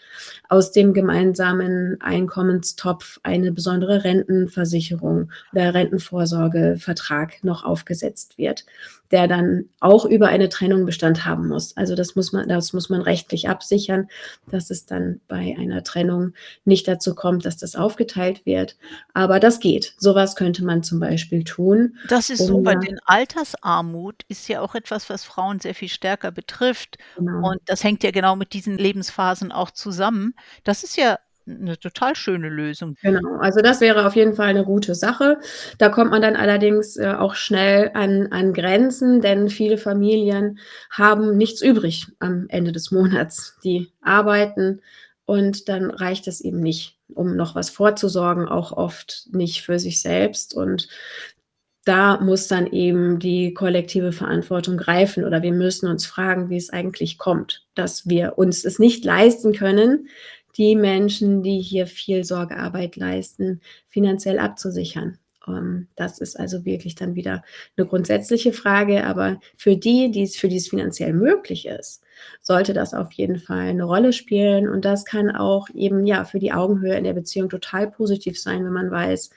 aus 0.49 0.71
dem 0.71 0.93
gemeinsamen 0.93 1.97
Einkommenstopf 1.99 3.19
eine 3.21 3.51
besondere 3.51 4.03
Rentenversicherung 4.05 5.29
oder 5.51 5.73
Rentenvorsorgevertrag 5.73 7.43
noch 7.43 7.65
aufgesetzt 7.65 8.37
wird, 8.37 8.65
der 9.11 9.27
dann 9.27 9.65
auch 9.79 10.05
über 10.05 10.29
eine 10.29 10.49
Trennung 10.49 10.85
Bestand 10.85 11.25
haben 11.25 11.47
muss. 11.47 11.75
Also 11.77 11.95
das 11.95 12.15
muss 12.15 12.31
man 12.31 12.47
das 12.47 12.73
muss 12.73 12.89
man 12.89 13.01
rechtlich 13.01 13.49
absichern, 13.49 14.07
dass 14.49 14.69
es 14.69 14.85
dann 14.85 15.19
bei 15.27 15.55
einer 15.57 15.83
Trennung 15.83 16.33
nicht 16.65 16.87
dazu 16.87 17.13
kommt, 17.13 17.45
dass 17.45 17.57
das 17.57 17.75
aufgeteilt 17.75 18.36
wird. 18.45 18.77
Aber 19.13 19.39
das 19.39 19.59
geht. 19.59 19.93
So 19.97 20.15
was 20.15 20.35
könnte 20.35 20.63
man 20.65 20.83
zum 20.83 20.99
Beispiel 20.99 21.43
tun, 21.43 21.97
Das 22.05 22.29
ist 22.29 22.45
um 22.45 22.45
super, 22.45 22.73
da 22.73 22.87
denn 22.87 22.99
Altersarmut 23.05 24.23
ist 24.29 24.47
ja 24.47 24.61
auch 24.61 24.75
etwas, 24.75 25.09
was 25.09 25.23
Frauen 25.25 25.59
sehr 25.59 25.75
viel 25.75 25.89
stärker 25.89 26.31
betrifft. 26.31 26.97
Genau. 27.17 27.49
Und 27.49 27.59
das 27.65 27.83
hängt 27.83 28.03
ja 28.03 28.11
genau 28.11 28.35
mit 28.35 28.53
diesen 28.53 28.77
Lebensphasen 28.77 29.51
auch 29.51 29.71
zusammen. 29.71 30.33
Das 30.63 30.83
ist 30.83 30.95
ja 30.97 31.19
'ne 31.45 31.77
total 31.77 32.15
schöne 32.15 32.49
Lösung. 32.49 32.95
Genau, 33.03 33.37
also 33.39 33.61
das 33.61 33.79
wäre 33.79 34.07
auf 34.07 34.15
jeden 34.15 34.33
Fall 34.33 34.53
'ne 34.55 34.63
gute 34.65 34.95
Sache. 34.95 35.37
Da 35.77 35.89
kommt 35.89 36.09
man 36.09 36.21
dann 36.21 36.35
allerdings, 36.35 36.97
äh, 36.97 37.13
auch 37.17 37.35
schnell 37.35 37.91
an 37.93 38.27
an 38.31 38.53
Grenzen, 38.53 39.21
denn 39.21 39.49
viele 39.49 39.77
Familien 39.77 40.57
haben 40.89 41.37
nichts 41.37 41.61
übrig 41.61 42.07
am 42.19 42.47
Ende 42.49 42.71
des 42.71 42.91
Monats. 42.91 43.55
Die 43.63 43.91
arbeiten 44.01 44.81
und 45.27 45.69
dann 45.69 45.91
reicht 45.91 46.27
es 46.27 46.41
eben 46.41 46.61
nicht, 46.61 46.97
um 47.15 47.37
noch 47.37 47.55
was 47.55 47.69
vorzusorgen, 47.71 48.47
auch 48.49 48.73
oft 48.73 49.27
nicht 49.33 49.61
für 49.63 49.79
sich 49.79 50.01
selbst. 50.01 50.55
Und 50.55 50.89
da 51.85 52.19
muss 52.21 52.47
dann 52.47 52.67
eben 52.67 53.19
die 53.19 53.53
kollektive 53.53 54.11
Verantwortung 54.11 54.77
greifen 54.77 55.23
oder 55.25 55.41
wir 55.43 55.53
müssen 55.53 55.87
uns 55.89 56.05
fragen, 56.05 56.49
wie 56.49 56.57
es 56.57 56.69
eigentlich 56.71 57.17
kommt, 57.17 57.65
dass 57.75 58.07
wir 58.09 58.37
uns 58.37 58.65
es 58.65 58.79
nicht 58.79 59.05
leisten 59.05 59.53
können, 59.53 60.07
die 60.57 60.75
Menschen, 60.75 61.43
die 61.43 61.61
hier 61.61 61.87
viel 61.87 62.23
Sorgearbeit 62.25 62.95
leisten, 62.97 63.61
finanziell 63.87 64.39
abzusichern. 64.39 65.17
Ähm, 65.47 65.87
das 65.95 66.19
ist 66.19 66.39
also 66.39 66.65
wirklich 66.65 66.95
dann 66.95 67.15
wieder 67.15 67.43
'ne 67.77 67.85
grundsätzliche 67.85 68.53
Frage, 68.53 69.05
aber 69.05 69.39
für 69.55 69.77
die, 69.77 70.11
die's 70.11 70.35
für 70.37 70.49
die 70.49 70.57
es 70.57 70.67
finanziell 70.69 71.13
möglich 71.13 71.67
ist, 71.67 72.03
sollte 72.41 72.73
das 72.73 72.93
auf 72.93 73.11
jeden 73.13 73.37
Fall 73.39 73.73
'ne 73.73 73.83
Rolle 73.83 74.13
spielen. 74.13 74.67
Und 74.69 74.85
das 74.85 75.05
kann 75.05 75.31
auch 75.35 75.67
eben, 75.73 76.05
ja, 76.05 76.25
für 76.25 76.39
die 76.39 76.53
Augenhöhe 76.53 76.95
in 76.95 77.03
der 77.05 77.13
Beziehung 77.13 77.49
total 77.49 77.89
positiv 77.91 78.39
sein, 78.41 78.65
wenn 78.65 78.73
man 78.73 78.91
weiß: 78.91 79.31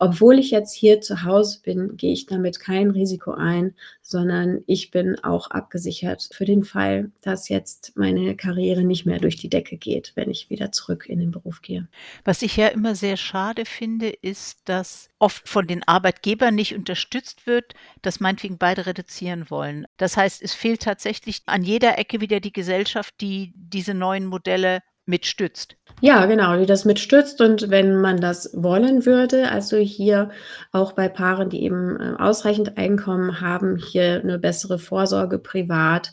„Obwohl 0.00 0.38
ich 0.38 0.52
jetzt 0.52 0.74
hier 0.74 1.00
zu 1.00 1.24
Hause 1.24 1.60
bin, 1.62 1.96
gehe 1.96 2.12
ich 2.12 2.26
damit 2.26 2.60
kein 2.60 2.90
Risiko 2.90 3.32
ein, 3.32 3.74
sondern 4.00 4.62
ich 4.66 4.92
bin 4.92 5.18
auch 5.24 5.50
abgesichert 5.50 6.28
für 6.32 6.44
den 6.44 6.62
Fall, 6.62 7.10
dass 7.22 7.48
jetzt 7.48 7.92
meine 7.96 8.36
Karriere 8.36 8.84
nicht 8.84 9.06
mehr 9.06 9.18
durch 9.18 9.36
die 9.36 9.48
Decke 9.48 9.76
geht, 9.76 10.12
wenn 10.14 10.30
ich 10.30 10.50
wieder 10.50 10.70
zurück 10.70 11.06
in 11.08 11.18
den 11.18 11.32
Beruf 11.32 11.62
gehe.“ 11.62 11.88
Was 12.24 12.42
ich 12.42 12.56
ja 12.56 12.68
immer 12.68 12.94
sehr 12.94 13.16
schade 13.16 13.64
finde, 13.64 14.08
ist, 14.08 14.60
dass 14.68 15.08
oft 15.18 15.48
von 15.48 15.66
den 15.66 15.82
Arbeitgebern 15.82 16.54
nicht 16.54 16.74
unterstützt 16.74 17.46
wird, 17.46 17.74
dass 18.02 18.20
meinetwegen 18.20 18.58
beide 18.58 18.86
reduzieren 18.86 19.50
wollen. 19.50 19.86
Das 19.96 20.16
heißt, 20.16 20.42
es 20.42 20.54
fehlt 20.54 20.82
tatsächlich 20.82 21.42
an 21.46 21.62
jeder 21.64 21.98
Ecke 21.98 22.20
wieder 22.20 22.40
die 22.40 22.52
Gesellschaft, 22.52 23.14
die 23.20 23.52
diese 23.56 23.94
neuen 23.94 24.26
Modelle 24.26 24.80
mitstützt. 25.08 25.76
Ja, 26.00 26.26
genau, 26.26 26.56
die 26.56 26.66
das 26.66 26.84
mitstützt 26.84 27.40
und 27.40 27.70
wenn 27.70 27.96
man 28.00 28.20
das 28.20 28.50
wollen 28.54 29.04
würde, 29.04 29.50
also 29.50 29.76
hier 29.78 30.30
auch 30.70 30.92
bei 30.92 31.08
Paaren, 31.08 31.50
die 31.50 31.64
eben, 31.64 31.98
äh, 32.00 32.14
ausreichend 32.20 32.78
Einkommen 32.78 33.40
haben, 33.40 33.76
hier 33.76 34.22
'ne 34.22 34.38
bessere 34.38 34.78
Vorsorge 34.78 35.38
privat, 35.40 36.12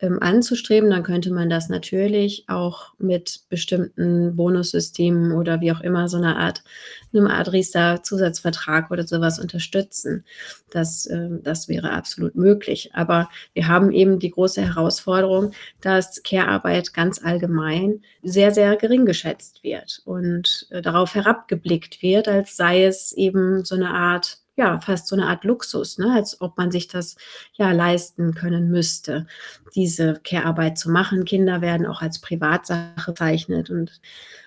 ähm, 0.00 0.18
anzustreben, 0.22 0.90
dann 0.90 1.02
könnte 1.04 1.32
man 1.32 1.48
das 1.50 1.68
natürlich 1.68 2.44
auch 2.48 2.94
mit 2.98 3.42
bestimmten 3.48 4.36
Bonussystemen 4.36 5.32
oder 5.32 5.60
wie 5.60 5.72
auch 5.72 5.80
immer 5.80 6.08
so 6.08 6.18
'ne 6.18 6.36
Art 6.36 6.64
'ne 7.12 7.30
Art 7.30 7.52
Riester-Zusatzvertrag 7.52 8.90
oder 8.90 9.06
so 9.06 9.20
was 9.20 9.38
unterstützen. 9.38 10.24
Das, 10.72 11.08
ähm 11.10 11.40
das 11.44 11.68
wäre 11.68 11.92
absolut 11.92 12.34
möglich. 12.36 12.90
Aber 12.94 13.28
wir 13.54 13.68
haben 13.68 13.92
eben 13.92 14.18
die 14.18 14.30
große 14.30 14.62
Herausforderung, 14.62 15.52
dass 15.80 16.22
Care-Arbeit 16.24 16.92
ganz 16.94 17.22
allgemein 17.24 18.02
sehr, 18.22 18.52
sehr 18.52 18.76
gering 18.76 19.06
geschätzt 19.06 19.62
wird 19.62 20.02
und, 20.04 20.66
äh, 20.70 20.82
darauf 20.82 21.14
herabgeblickt 21.14 22.02
wird, 22.02 22.28
als 22.28 22.56
sei 22.56 22.84
es 22.84 23.12
eben 23.12 23.64
so 23.64 23.76
'ne 23.76 23.90
Art 23.90 24.38
ja, 24.56 24.80
fast 24.80 25.08
so 25.08 25.16
'ne 25.16 25.26
Art 25.26 25.44
Luxus, 25.44 25.98
ne, 25.98 26.12
als 26.14 26.40
ob 26.40 26.56
man 26.58 26.70
sich 26.70 26.88
das, 26.88 27.16
ja, 27.54 27.72
leisten 27.72 28.34
können 28.34 28.70
müsste, 28.70 29.26
diese 29.74 30.20
Care-Arbeit 30.24 30.78
zu 30.78 30.90
machen. 30.90 31.24
Kinder 31.24 31.60
werden 31.60 31.86
auch 31.86 32.02
als 32.02 32.20
Privatsache 32.20 33.12
bezeichnet 33.12 33.70
und 33.70 34.00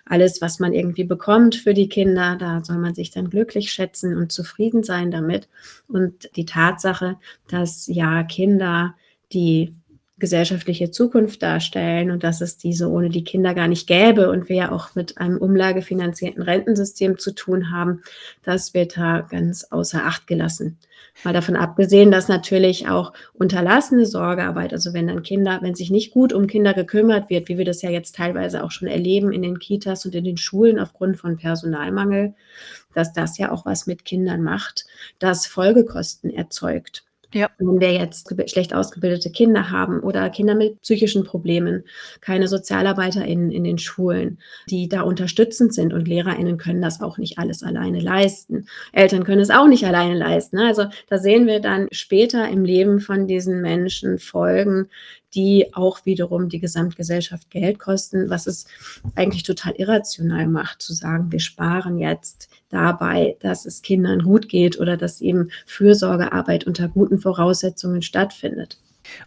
alles, 0.06 0.42
was 0.42 0.60
man 0.60 0.74
irgendwie 0.74 1.04
bekommt 1.04 1.56
für 1.56 1.74
die 1.74 1.90
Kinder, 1.90 2.36
da 2.38 2.64
soll 2.64 2.78
man 2.78 2.96
sich 2.96 3.12
dann 3.12 3.30
glücklich 3.30 3.72
schätzen 3.74 4.16
und 4.18 4.32
zufrieden 4.32 4.84
sein 4.84 5.12
damit. 5.12 5.50
Und 5.88 6.30
die 6.38 6.46
Tatsache, 6.46 7.18
dass 7.50 7.88
ja 7.88 8.24
Kinder 8.24 8.96
die 9.34 9.76
gesellschaftliche 10.20 10.90
Zukunft 10.90 11.44
darstellen 11.44 12.10
und 12.10 12.24
dass 12.24 12.42
es 12.42 12.58
diese 12.58 12.90
ohne 12.90 13.10
die 13.10 13.24
Kinder 13.24 13.54
gar 13.54 13.68
nicht 13.68 13.88
gäbe 13.88 14.30
und 14.30 14.50
wir 14.50 14.56
ja 14.56 14.72
auch 14.72 14.96
mit 14.96 15.18
einem 15.20 15.38
umlagefinanzierten 15.38 16.42
Rentensystem 16.42 17.20
zu 17.20 17.34
tun 17.34 17.72
haben, 17.72 18.02
das 18.44 18.74
wird 18.74 18.98
da 18.98 19.22
ganz 19.22 19.66
außer 19.66 20.06
Acht 20.06 20.26
gelassen. 20.26 20.80
Mal 21.24 21.34
davon 21.34 21.56
abgesehen, 21.56 22.12
dass 22.12 22.28
natürlich 22.28 22.88
auch 22.88 23.14
unterlassene 23.34 24.06
Sorgearbeit, 24.06 24.74
also 24.74 24.94
wenn 24.94 25.08
dann 25.08 25.24
Kinder 25.24 25.60
wenn 25.62 25.76
sich 25.76 25.90
nicht 25.90 26.12
gut 26.12 26.34
um 26.34 26.48
Kinder 26.48 26.74
gekümmert 26.74 27.30
wird, 27.30 27.48
wie 27.50 27.58
wir 27.58 27.66
das 27.66 27.82
ja 27.82 27.90
jetzt 27.90 28.16
teilweise 28.16 28.64
auch 28.64 28.72
schon 28.72 28.88
erleben 28.88 29.32
in 29.32 29.42
den 29.42 29.60
Kitas 29.60 30.06
und 30.06 30.14
in 30.14 30.24
den 30.24 30.38
Schulen 30.38 30.80
aufgrund 30.80 31.18
von 31.18 31.38
Personalmangel, 31.38 32.36
dass 32.94 33.14
das 33.14 33.38
ja 33.38 33.52
auch 33.52 33.66
was 33.66 33.88
mit 33.88 34.06
Kindern 34.06 34.44
macht, 34.44 34.86
das 35.20 35.48
Folgekosten 35.48 36.30
erzeugt. 36.32 37.07
Ja. 37.34 37.50
Wenn 37.58 37.80
wir 37.82 37.92
jetzt 37.92 38.34
schlecht 38.50 38.74
ausgebildete 38.74 39.30
Kinder 39.32 39.70
haben 39.70 40.00
oder 40.00 40.30
Kinder 40.30 40.56
mit 40.56 40.82
psychischen 40.82 41.26
Problemen, 41.26 41.84
keine 42.22 42.48
SozialarbeiterInnen 42.48 43.52
in 43.52 43.66
den 43.66 43.78
Schulen, 43.78 44.40
die 44.70 44.88
da 44.88 45.02
unterstützend 45.02 45.74
sind 45.74 45.94
und 45.94 46.08
LehrerInnen 46.08 46.58
können 46.58 46.82
das 46.82 47.02
auch 47.02 47.18
nicht 47.18 47.38
alles 47.38 47.64
alleine 47.64 48.00
leisten. 48.00 48.68
Eltern 48.94 49.26
können 49.26 49.42
es 49.42 49.50
auch 49.50 49.68
nicht 49.68 49.86
alleine 49.86 50.18
leisten, 50.18 50.56
ne? 50.58 50.68
Also, 50.68 50.86
da 51.10 51.18
sehen 51.18 51.48
wir 51.48 51.60
dann 51.60 51.88
später 51.92 52.48
im 52.48 52.64
Leben 52.64 53.00
von 53.02 53.28
diesen 53.28 53.62
Menschen 53.62 54.20
Folgen, 54.20 54.88
die 55.36 55.74
auch 55.74 56.06
wiederum 56.06 56.50
die 56.50 56.60
Gesamtgesellschaft 56.60 57.50
Geld 57.52 57.80
kosten, 57.80 58.30
was 58.30 58.48
es 58.48 58.66
eigentlich 59.16 59.44
total 59.44 59.74
irrational 59.74 60.48
macht, 60.48 60.82
zu 60.82 60.94
sagen: 60.94 61.32
„Wir 61.32 61.40
sparen 61.40 61.98
jetzt 62.00 62.50
dabei, 62.70 63.38
dass 63.42 63.66
es 63.66 63.82
Kindern 63.82 64.24
gut 64.24 64.50
geht 64.50 64.80
oder 64.80 64.98
dass 64.98 65.22
eben 65.22 65.50
Fürsorgearbeit 65.66 66.66
unter 66.66 66.88
guten 66.88 67.20
Voraussetzungen 67.20 68.02
stattfindet.“ 68.02 68.78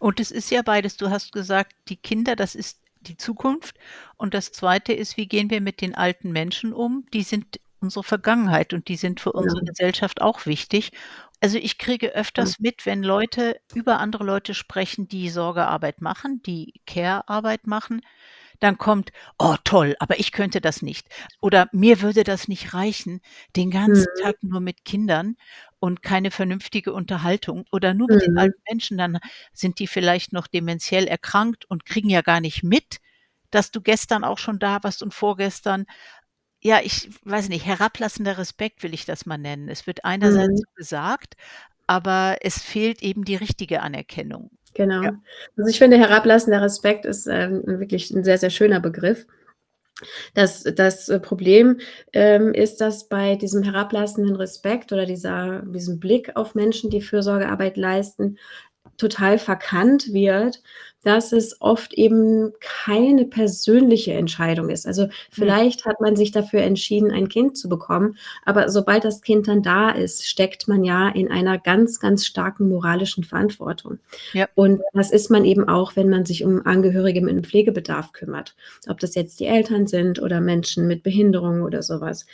Und 0.01 0.19
es 0.19 0.31
ist 0.31 0.51
ja 0.51 0.63
beides. 0.63 0.97
Du 0.97 1.11
hast 1.11 1.31
gesagt, 1.33 1.75
die 1.89 1.97
Kinder, 1.97 2.35
das 2.35 2.55
ist 2.55 2.81
die 3.03 3.17
Zukunft. 3.17 3.77
Und 4.17 4.35
das 4.35 4.51
Zweite 4.53 4.93
ist, 4.93 5.17
wie 5.17 5.27
gehen 5.29 5.51
wir 5.51 5.61
mit 5.61 5.81
den 5.81 5.95
alten 5.95 6.33
Menschen 6.33 6.73
um? 6.73 7.05
Die 7.13 7.23
sind 7.23 7.61
unsere 7.81 8.03
Vergangenheit 8.05 8.73
und 8.75 8.89
die 8.89 8.97
sind 8.97 9.21
für 9.21 9.33
unsere 9.33 9.61
Ja. 9.61 9.67
Gesellschaft 9.73 10.21
auch 10.23 10.47
wichtig. 10.47 10.91
Also, 11.42 11.57
ich 11.57 11.79
kriege 11.79 12.14
Ja. 12.37 12.50
öfters 12.50 12.59
mit, 12.59 12.85
wenn 12.85 13.03
Leute 13.03 13.62
über 13.72 13.98
andere 13.98 14.24
Leute 14.24 14.53
sprechen, 14.53 15.09
die 15.09 15.31
Sorgearbeit 15.31 16.03
machen, 16.03 16.42
die 16.42 16.74
Care-Arbeit 16.87 17.66
machen, 17.66 18.03
dann 18.61 18.79
kommt: 18.79 19.12
„Oh 19.38 19.57
toll, 19.64 19.96
aber 20.00 20.18
ich 20.18 20.33
könnte 20.33 20.61
das 20.62 20.83
nicht.“ 20.83 21.09
Oder: 21.42 21.68
„Mir 21.72 22.03
würde 22.03 22.24
das 22.24 22.48
nicht 22.48 22.74
reichen, 22.74 23.20
den 23.57 23.70
ganzen 23.70 24.09
Mhm. 24.09 24.20
Tag 24.20 24.37
nur 24.42 24.61
mit 24.61 24.85
Kindern 24.87 25.37
und 25.79 26.03
keine 26.03 26.33
vernünftige 26.33 26.94
Unterhaltung 26.94 27.66
oder 27.72 27.94
nur 27.94 28.09
mit 28.09 28.22
den 28.22 28.33
Mhm. 28.33 28.37
alten 28.37 28.61
Menschen, 28.70 28.98
dann 28.98 29.18
sind 29.53 29.79
die 29.79 29.88
vielleicht 29.88 30.33
noch 30.33 30.48
dementiell 30.48 31.07
erkrankt 31.07 31.66
und 31.70 31.87
kriegen 31.87 32.11
ja 32.11 32.22
gar 32.22 32.40
nicht 32.40 32.64
mit, 32.64 33.00
dass 33.53 33.70
du 33.72 33.83
gestern 33.83 34.24
auch 34.24 34.38
schon 34.38 34.59
da 34.59 34.83
warst 34.83 35.03
und 35.05 35.14
vorgestern.“ 35.14 35.87
Ja, 36.62 36.81
ich 36.85 37.09
weiß 37.25 37.49
nicht, 37.49 37.64
herablassender 37.64 38.37
Respekt 38.37 38.83
will 38.83 38.92
ich 38.92 39.07
das 39.07 39.25
mal 39.25 39.38
nennen. 39.38 39.68
Es 39.70 39.87
wird 39.87 40.05
einerseits 40.05 40.61
Mhm. 40.61 40.64
gesagt, 40.75 41.37
aber 41.87 42.37
es 42.42 42.61
fehlt 42.62 43.03
eben 43.03 43.25
die 43.25 43.35
richtige 43.37 43.81
Anerkennung. 43.81 44.51
Ja. 45.03 45.11
Genau. 45.11 45.12
Also, 45.57 45.68
ich 45.70 45.79
finde, 45.79 45.99
herablassender 45.99 46.62
Respekt 46.62 47.05
ist, 47.05 47.27
ähm, 47.27 47.62
wirklich 47.66 48.11
'n 48.11 48.23
sehr, 48.25 48.38
sehr 48.38 48.51
schöner 48.51 48.81
Begriff. 48.81 49.27
Das 50.37 50.62
das, 50.64 51.09
äh, 51.09 51.18
Problem, 51.20 51.79
ähm, 52.12 52.53
ist, 52.55 52.81
dass 52.81 53.09
bei 53.09 53.37
diesem 53.37 53.62
herablassenden 53.62 54.37
Respekt 54.37 54.92
oder 54.92 55.07
dieser 55.07 55.62
diesem 55.62 55.99
Blick 56.01 56.37
auf 56.37 56.55
Menschen, 56.55 56.90
die 56.90 57.01
Fürsorgearbeit 57.03 57.77
leisten, 57.77 58.38
total 58.99 59.38
verkannt 59.38 60.12
wird, 60.12 60.62
dass 61.03 61.33
es 61.33 61.61
oft 61.62 61.95
eben 61.95 62.53
keine 62.61 63.25
persönliche 63.25 64.12
Entscheidung 64.12 64.69
ist. 64.69 64.87
Also, 64.87 65.07
Mhm. 65.07 65.11
vielleicht 65.31 65.87
hat 65.87 66.01
man 66.03 66.14
sich 66.16 66.31
dafür 66.33 66.61
entschieden, 66.61 67.11
ein 67.11 67.29
Kind 67.31 67.57
zu 67.57 67.69
bekommen, 67.71 68.16
aber 68.45 68.69
sobald 68.69 69.05
das 69.05 69.23
Kind 69.23 69.49
dann 69.49 69.62
da 69.62 69.90
ist, 69.90 70.27
steckt 70.29 70.69
man 70.69 70.85
ja 70.85 71.09
in 71.09 71.31
einer 71.31 71.59
ganz, 71.59 72.01
ganz 72.01 72.27
starken 72.27 72.69
moralischen 72.69 73.25
Verantwortung. 73.25 73.99
Ja. 74.33 74.47
Und 74.55 74.83
das 74.93 75.11
ist 75.11 75.31
man 75.31 75.45
eben 75.47 75.69
auch, 75.69 75.97
wenn 75.97 76.11
man 76.11 76.27
sich 76.27 76.45
um 76.45 76.66
Angehörige 76.66 77.23
mit 77.23 77.35
'nem 77.35 77.45
Pflegebedarf 77.45 78.12
kümmert, 78.12 78.55
ob 78.88 79.01
das 79.01 79.14
jetzt 79.14 79.40
die 79.40 79.47
Eltern 79.47 79.87
sind 79.87 80.21
oder 80.21 80.40
Menschen 80.43 80.87
mit 80.87 81.03
Behinderung 81.03 81.62
oder 81.62 81.83
so 81.83 82.01
was. 82.03 82.27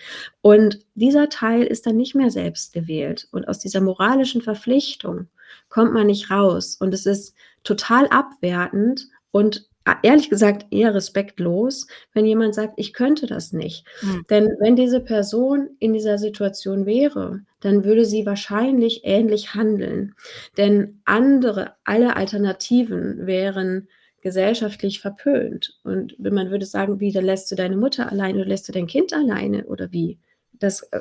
Und 0.43 0.81
dieser 0.97 1.29
Teil 1.29 1.63
ist 1.65 1.87
dann 1.87 1.97
nicht 1.97 2.15
mehr 2.17 2.31
selbst 2.31 2.73
gewählt 2.73 3.29
und 3.33 3.47
aus 3.49 3.59
dieser 3.61 3.81
moralischen 3.81 4.43
Verpflichtung 4.43 5.29
kommt 5.69 5.93
man 5.93 6.07
nicht 6.09 6.31
raus 6.31 6.77
und 6.81 6.95
es 6.95 7.07
ist 7.07 7.35
total 7.65 8.07
abwertend 8.09 9.09
und 9.33 9.69
a 9.85 9.97
ehrlich 10.03 10.31
gesagt 10.31 10.67
eher 10.73 10.95
respektlos, 10.95 11.87
wenn 12.13 12.27
jemand 12.27 12.55
sagt: 12.57 12.75
„Ich 12.77 12.93
könnte 12.93 13.27
das 13.27 13.53
nicht.“ 13.53 13.85
Mhm. 14.03 14.25
Denn 14.31 14.47
wenn 14.61 14.77
diese 14.77 15.01
Person 15.01 15.71
in 15.79 15.93
dieser 15.93 16.19
Situation 16.19 16.87
wäre, 16.87 17.41
dann 17.61 17.85
würde 17.85 18.05
sie 18.05 18.27
wahrscheinlich 18.27 19.03
ähnlich 19.05 19.55
handeln. 19.55 20.15
Denn 20.57 21.01
andere 21.05 21.75
alle 21.85 22.17
Alternativen 22.17 23.27
wären 23.27 23.89
gesellschaftlich 24.23 25.01
verpönt. 25.01 25.79
Und 25.85 26.17
wenn 26.19 26.35
man 26.35 26.51
würde 26.51 26.67
sagen: 26.67 26.99
„Wie, 27.01 27.13
dann 27.13 27.25
lässt 27.25 27.51
du 27.51 27.55
deine 27.57 27.77
Mutter 27.77 28.11
alleine 28.11 28.41
oder 28.41 28.49
lässt 28.49 28.69
du 28.69 28.73
dein 28.73 28.89
Kind 28.89 29.13
alleine 29.13 29.67
oder 29.67 29.93
wie?“ 29.93 30.19
Das, 30.53 30.83
äh 30.93 31.01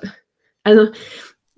also, 0.64 0.90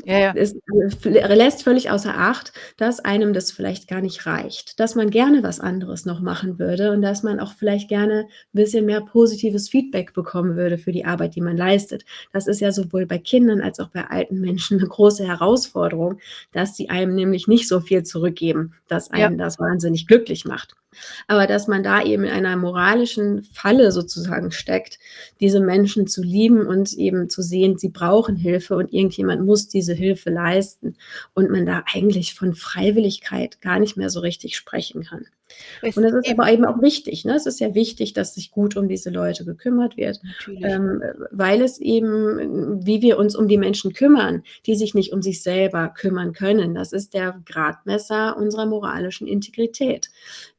Ja, 0.05 0.19
ja. 0.19 0.33
es 0.35 0.55
lässt 1.03 1.63
völlig 1.63 1.89
außer 1.89 2.13
Acht, 2.15 2.53
dass 2.77 2.99
einem 2.99 3.33
das 3.33 3.51
vielleicht 3.51 3.87
gar 3.87 3.99
nicht 4.01 4.25
reicht, 4.27 4.79
dass 4.79 4.93
man 4.95 5.09
gerne 5.09 5.41
was 5.41 5.59
anderes 5.59 6.05
noch 6.05 6.19
machen 6.21 6.59
würde 6.59 6.91
und 6.91 7.01
dass 7.01 7.23
man 7.23 7.39
auch 7.39 7.53
vielleicht 7.53 7.89
gerne 7.89 8.27
bisschen 8.53 8.85
mehr 8.85 9.01
positives 9.01 9.69
Feedback 9.69 10.13
bekommen 10.13 10.55
würde 10.55 10.77
für 10.77 10.91
die 10.91 11.05
Arbeit, 11.05 11.35
die 11.35 11.41
man 11.41 11.57
leistet. 11.57 12.05
Das 12.31 12.45
ist 12.47 12.59
ja 12.61 12.71
sowohl 12.71 13.07
bei 13.07 13.17
Kindern 13.17 13.61
als 13.61 13.79
auch 13.79 13.89
bei 13.89 14.05
alten 14.07 14.39
Menschen 14.39 14.77
'ne 14.77 14.87
große 14.87 15.25
Herausforderung, 15.25 16.19
dass 16.51 16.75
sie 16.77 16.89
einem 16.89 17.15
nämlich 17.15 17.47
nicht 17.47 17.67
so 17.67 17.79
viel 17.79 18.03
zurückgeben, 18.03 18.73
dass 18.87 19.09
Ja. 19.15 19.27
einen 19.27 19.37
das 19.39 19.57
wahnsinnig 19.59 20.05
glücklich 20.07 20.45
macht. 20.45 20.75
Aber 21.27 21.45
dass 21.45 21.67
man 21.67 21.83
da 21.83 22.01
eben 22.01 22.23
in 22.23 22.31
einer 22.31 22.55
moralischen 22.57 23.43
Falle 23.43 23.91
sozusagen 23.91 24.51
steckt, 24.51 24.97
diese 25.39 25.59
Menschen 25.59 26.07
zu 26.07 26.23
lieben 26.23 26.65
und 26.65 26.93
eben 26.93 27.29
zu 27.29 27.41
sehen, 27.43 27.77
sie 27.77 27.89
brauchen 27.89 28.35
Hilfe 28.35 28.75
und 28.77 28.91
irgendjemand 28.93 29.45
muss 29.45 29.67
diese 29.67 29.86
Hilfe 29.93 30.29
leisten 30.29 30.95
und 31.33 31.49
man 31.49 31.65
da 31.65 31.83
eigentlich 31.93 32.33
von 32.33 32.53
Freiwilligkeit 32.53 33.61
gar 33.61 33.79
nicht 33.79 33.97
mehr 33.97 34.09
so 34.09 34.19
richtig 34.19 34.55
sprechen 34.55 35.03
kann. 35.03 35.25
Es 35.81 35.95
Und 35.95 36.03
das 36.03 36.13
ist 36.13 36.27
eben 36.27 36.39
aber 36.39 36.51
eben 36.51 36.65
auch 36.65 36.81
wichtig, 36.81 37.23
ne? 37.25 37.35
Es 37.35 37.45
ist 37.45 37.59
ja 37.59 37.73
wichtig, 37.73 38.13
dass 38.13 38.35
sich 38.35 38.51
gut 38.51 38.75
um 38.75 38.87
diese 38.87 39.09
Leute 39.09 39.45
gekümmert 39.45 39.95
wird, 39.97 40.19
ähm, 40.47 41.01
äh, 41.01 41.13
weil 41.31 41.61
es 41.61 41.79
eben 41.79 42.85
wie 42.85 43.01
wir 43.01 43.17
uns 43.17 43.35
um 43.35 43.47
die 43.47 43.57
Menschen 43.57 43.93
kümmern, 43.93 44.43
die 44.65 44.75
sich 44.75 44.93
nicht 44.93 45.13
um 45.13 45.21
sich 45.21 45.41
selber 45.41 45.89
kümmern 45.89 46.33
können, 46.33 46.75
das 46.75 46.91
ist 46.91 47.13
der 47.13 47.41
Gradmesser 47.45 48.35
unserer 48.37 48.65
moralischen 48.65 49.27
Integrität. 49.27 50.09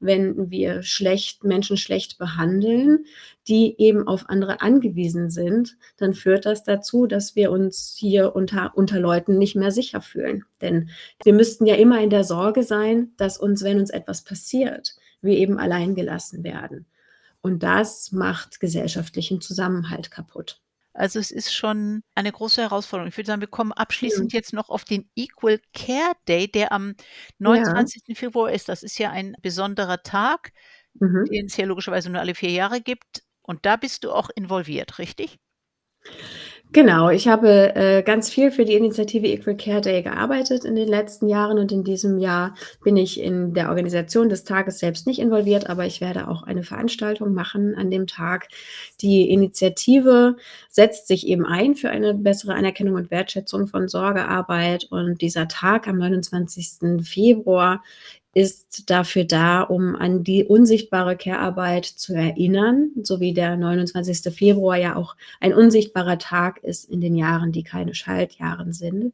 Wenn 0.01 0.51
wir 0.51 0.83
schlecht 0.83 1.45
Menschen 1.45 1.77
schlecht 1.77 2.19
behandeln, 2.19 3.05
die 3.49 3.75
eben 3.79 4.07
auf 4.07 4.29
andere 4.29 4.61
angewiesen 4.61 5.31
sind, 5.31 5.77
dann 5.97 6.15
führt 6.15 6.47
das 6.47 6.65
dazu, 6.65 7.07
dass 7.07 7.35
wir 7.37 7.51
uns 7.51 7.97
hier 7.99 8.37
unter 8.37 8.73
unter 8.77 9.01
Leuten 9.01 9.39
nicht 9.39 9.57
mehr 9.57 9.73
sicher 9.73 10.01
fühlen. 10.03 10.45
Denn 10.61 10.91
wir 11.25 11.33
müssten 11.33 11.67
ja 11.67 11.75
immer 11.77 12.01
in 12.01 12.11
der 12.11 12.25
Sorge 12.25 12.63
sein, 12.63 13.13
dass 13.17 13.39
uns, 13.39 13.65
wenn 13.65 13.79
uns 13.81 13.91
etwas 13.91 14.23
passiert, 14.25 14.97
wir 15.23 15.37
eben 15.39 15.59
allein 15.59 15.95
gelassen 15.95 16.45
werden. 16.45 16.87
Und 17.41 17.63
das 17.63 18.13
macht 18.13 18.61
gesellschaftlichen 18.61 19.41
Zusammenhalt 19.41 20.11
kaputt. 20.11 20.61
Also, 20.95 21.21
es 21.21 21.31
ist 21.31 21.55
schon 21.55 22.03
eine 22.17 22.33
große 22.33 22.61
Herausforderung. 22.61 23.09
Ich 23.09 23.17
würde 23.17 23.29
sagen, 23.29 23.41
wir 23.41 23.47
kommen 23.49 23.73
abschließend 23.73 24.33
jetzt 24.33 24.53
noch 24.53 24.69
auf 24.69 24.85
den 24.85 25.09
Equal 25.15 25.61
Care 25.73 26.15
Day, 26.27 26.51
der 26.51 26.73
am 26.73 26.95
Ja. 27.55 27.69
29. 27.71 28.17
Februar 28.17 28.51
ist. 28.51 28.69
Das 28.69 28.83
ist 28.83 28.99
ja 28.99 29.11
ein 29.13 29.37
besonderer 29.41 30.03
Tag, 30.03 30.53
Mhm. 31.01 31.27
den 31.31 31.47
es 31.47 31.57
ja 31.57 31.67
logischerweise 31.67 32.11
nur 32.11 32.21
alle 32.21 32.35
4 32.35 32.51
Jahre 32.51 32.81
gibt. 32.81 33.23
Und 33.49 33.65
da 33.65 33.77
bist 33.77 34.05
du 34.05 34.13
auch 34.13 34.29
involviert, 34.35 34.99
richtig? 34.99 35.39
Genau, 36.71 37.09
ich 37.09 37.29
habe, 37.29 37.75
äh, 37.77 38.03
ganz 38.03 38.29
viel 38.29 38.51
für 38.51 38.67
die 38.67 38.75
Initiative 38.75 39.27
Equal 39.27 39.57
Care 39.57 39.81
Day 39.81 40.03
gearbeitet 40.03 40.67
in 40.67 40.75
den 40.75 40.87
letzten 40.87 41.27
Jahren 41.27 41.59
und 41.59 41.73
in 41.73 41.83
diesem 41.83 42.19
Jahr 42.19 42.55
bin 42.85 42.99
ich 42.99 43.19
in 43.19 43.55
der 43.55 43.71
Organisation 43.71 44.29
des 44.29 44.45
Tages 44.45 44.79
selbst 44.79 45.07
nicht 45.07 45.19
involviert, 45.19 45.71
aber 45.71 45.87
ich 45.87 46.03
werde 46.03 46.29
auch 46.29 46.43
eine 46.43 46.63
Veranstaltung 46.63 47.33
machen 47.33 47.75
an 47.75 47.91
dem 47.91 48.07
Tag. 48.07 48.49
Die 49.01 49.31
Initiative 49.31 50.37
setzt 50.69 51.09
sich 51.09 51.27
eben 51.27 51.47
ein 51.47 51.75
für 51.75 51.89
eine 51.89 52.13
bessere 52.13 52.53
Anerkennung 52.53 52.97
und 52.97 53.11
Wertschätzung 53.11 53.67
von 53.67 53.89
Sorgearbeit 53.89 54.89
und 54.91 55.23
dieser 55.23 55.49
Tag 55.49 55.89
am 55.89 55.97
29. 55.97 57.03
Februar 57.03 57.83
ist 58.39 58.89
dafür 58.89 59.25
da, 59.25 59.63
um 59.63 59.97
an 59.97 60.23
die 60.23 60.45
unsichtbare 60.45 61.17
Care-Arbeit 61.17 61.87
zu 61.87 62.15
erinnern, 62.15 62.93
so 63.03 63.19
wie 63.19 63.35
der 63.35 63.57
29. 63.57 64.33
Februar 64.33 64.77
ja 64.77 64.95
auch 64.95 65.17
ein 65.41 65.53
unsichtbarer 65.53 66.19
Tag 66.19 66.63
ist 66.63 66.89
in 66.89 67.01
den 67.01 67.17
Jahren, 67.17 67.51
die 67.51 67.65
keine 67.65 67.97
Schaltjahren 67.97 68.73
sind. 68.73 69.13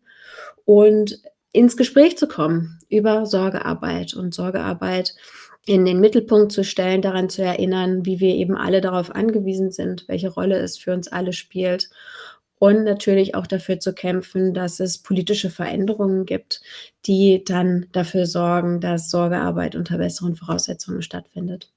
Und 0.66 1.22
ins 1.52 1.78
Gespräch 1.78 2.18
zu 2.18 2.28
kommen 2.28 2.78
über 2.90 3.24
Sorgearbeit 3.24 4.12
und 4.12 4.34
Sorgearbeit 4.34 5.14
in 5.64 5.86
den 5.86 6.00
Mittelpunkt 6.00 6.52
zu 6.52 6.62
stellen, 6.62 7.00
daran 7.00 7.30
zu 7.30 7.42
erinnern, 7.42 8.04
wie 8.04 8.20
wir 8.20 8.34
eben 8.34 8.58
alle 8.58 8.82
darauf 8.82 9.10
angewiesen 9.10 9.70
sind, 9.70 10.06
welche 10.06 10.28
Rolle 10.28 10.58
es 10.58 10.76
für 10.76 10.92
uns 10.92 11.08
alle 11.08 11.32
spielt. 11.32 11.88
Und 12.58 12.82
natürlich 12.84 13.34
auch 13.36 13.46
dafür 13.46 13.78
zu 13.78 13.94
kämpfen, 13.94 14.54
dass 14.54 14.80
es 14.80 14.98
politische 14.98 15.50
Veränderungen 15.50 16.24
gibt, 16.26 16.62
die 17.06 17.44
dann 17.44 17.86
dafür 17.92 18.26
sorgen, 18.26 18.80
dass 18.80 19.10
Sorgearbeit 19.10 19.76
unter 19.76 19.98
besseren 19.98 20.34
Voraussetzungen 20.36 21.02
stattfindet. 21.02 21.72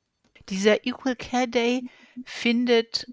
Dieser 0.50 0.86
Equal 0.86 1.16
Care 1.16 1.48
Day 1.48 1.84
findet, 2.24 3.08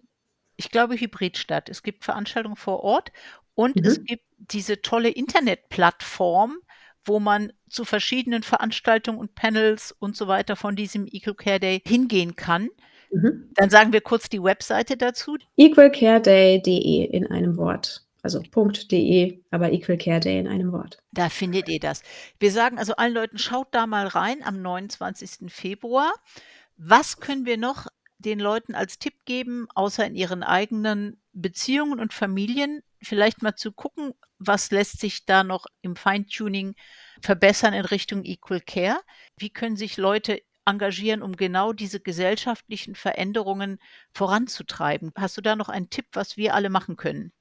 ich 0.56 0.70
glaube, 0.70 0.96
hybrid 1.00 1.38
statt. 1.38 1.68
Es 1.68 1.82
gibt 1.82 2.04
Veranstaltungen 2.04 2.56
vor 2.56 2.80
Ort 2.82 3.12
und 3.54 3.80
es 3.84 3.96
Mhm. 3.96 4.04
gibt 4.04 4.24
diese 4.38 4.82
tolle 4.82 5.10
Internetplattform, 5.10 6.58
wo 7.04 7.20
man 7.20 7.52
zu 7.68 7.84
verschiedenen 7.84 8.42
Veranstaltungen 8.42 9.18
und 9.18 9.34
Panels 9.34 9.92
und 9.92 10.16
so 10.16 10.28
weiter 10.28 10.56
von 10.56 10.76
diesem 10.76 11.06
Equal 11.06 11.34
Care 11.34 11.60
Day 11.60 11.82
hingehen 11.86 12.36
kann. 12.36 12.68
Mhm. 13.14 13.50
Dann 13.54 13.70
sagen 13.70 13.92
wir 13.92 14.00
kurz 14.00 14.28
die 14.28 14.42
Webseite 14.42 14.96
dazu. 14.96 15.36
Equalcareday.de 15.56 17.04
in 17.04 17.26
einem 17.28 17.56
Wort. 17.56 18.04
Also 18.22 18.40
.de, 18.40 19.42
aber 19.50 19.70
Equal 19.72 19.98
Care 19.98 20.20
Day 20.20 20.38
in 20.38 20.48
einem 20.48 20.72
Wort. 20.72 20.98
Da 21.12 21.28
findet 21.28 21.68
ihr 21.68 21.78
das. 21.78 22.02
Wir 22.40 22.50
sagen 22.50 22.78
also 22.78 22.96
allen 22.96 23.12
Leuten, 23.12 23.36
schaut 23.36 23.68
da 23.72 23.86
mal 23.86 24.06
rein 24.06 24.42
am 24.42 24.62
29. 24.62 25.52
Februar. 25.52 26.10
Was 26.78 27.20
können 27.20 27.44
wir 27.44 27.58
noch 27.58 27.86
den 28.16 28.40
Leuten 28.40 28.74
als 28.74 28.98
Tipp 28.98 29.26
geben, 29.26 29.66
außer 29.74 30.06
in 30.06 30.14
ihren 30.14 30.42
eigenen 30.42 31.20
Beziehungen 31.34 32.00
und 32.00 32.14
Familien 32.14 32.82
vielleicht 33.02 33.42
mal 33.42 33.56
zu 33.56 33.72
gucken, 33.72 34.14
was 34.38 34.70
lässt 34.70 35.00
sich 35.00 35.26
da 35.26 35.44
noch 35.44 35.66
im 35.82 35.94
Feintuning 35.94 36.74
verbessern 37.20 37.74
in 37.74 37.84
Richtung 37.84 38.24
Equal 38.24 38.60
Care? 38.60 39.00
Wie 39.36 39.50
können 39.50 39.76
sich 39.76 39.98
Leute 39.98 40.40
engagieren, 40.66 41.22
um 41.22 41.36
genau 41.36 41.72
diese 41.72 42.00
gesellschaftlichen 42.00 42.94
Veränderungen 42.94 43.78
voranzutreiben? 44.12 45.12
Hast 45.16 45.36
du 45.36 45.40
da 45.40 45.56
noch 45.56 45.68
einen 45.68 45.90
Tipp, 45.90 46.06
was 46.12 46.36
wir 46.36 46.54
alle 46.54 46.70
machen 46.70 46.96
können? 46.96 47.32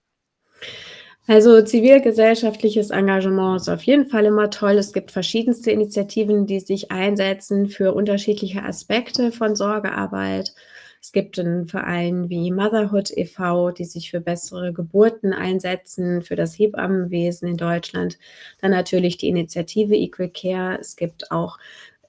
Also, 1.27 1.61
zivilgesellschaftliches 1.61 2.89
Engagement 2.89 3.61
ist 3.61 3.69
auf 3.69 3.83
jeden 3.83 4.09
Fall 4.09 4.25
immer 4.25 4.49
toll. 4.49 4.73
Es 4.77 4.91
gibt 4.91 5.09
verschiedenste 5.11 5.71
Initiativen, 5.71 6.47
die 6.47 6.59
sich 6.59 6.91
einsetzen 6.91 7.69
für 7.69 7.93
unterschiedliche 7.93 8.63
Aspekte 8.63 9.31
von 9.31 9.55
Sorgearbeit. 9.55 10.53
Es 11.01 11.13
gibt 11.13 11.37
'n 11.37 11.65
Verein 11.67 12.29
wie 12.29 12.51
Motherhood 12.51 13.11
e.V., 13.15 13.71
die 13.71 13.85
sich 13.85 14.11
für 14.11 14.19
bessere 14.19 14.73
Geburten 14.73 15.31
einsetzen, 15.33 16.21
für 16.23 16.35
das 16.35 16.59
Hebammenwesen 16.59 17.47
in 17.47 17.57
Deutschland. 17.57 18.17
Dann 18.59 18.71
natürlich 18.71 19.15
die 19.17 19.29
Initiative 19.29 19.95
Equal 19.95 20.29
Care. 20.29 20.77
Es 20.79 20.97
gibt 20.97 21.31
auch, 21.31 21.57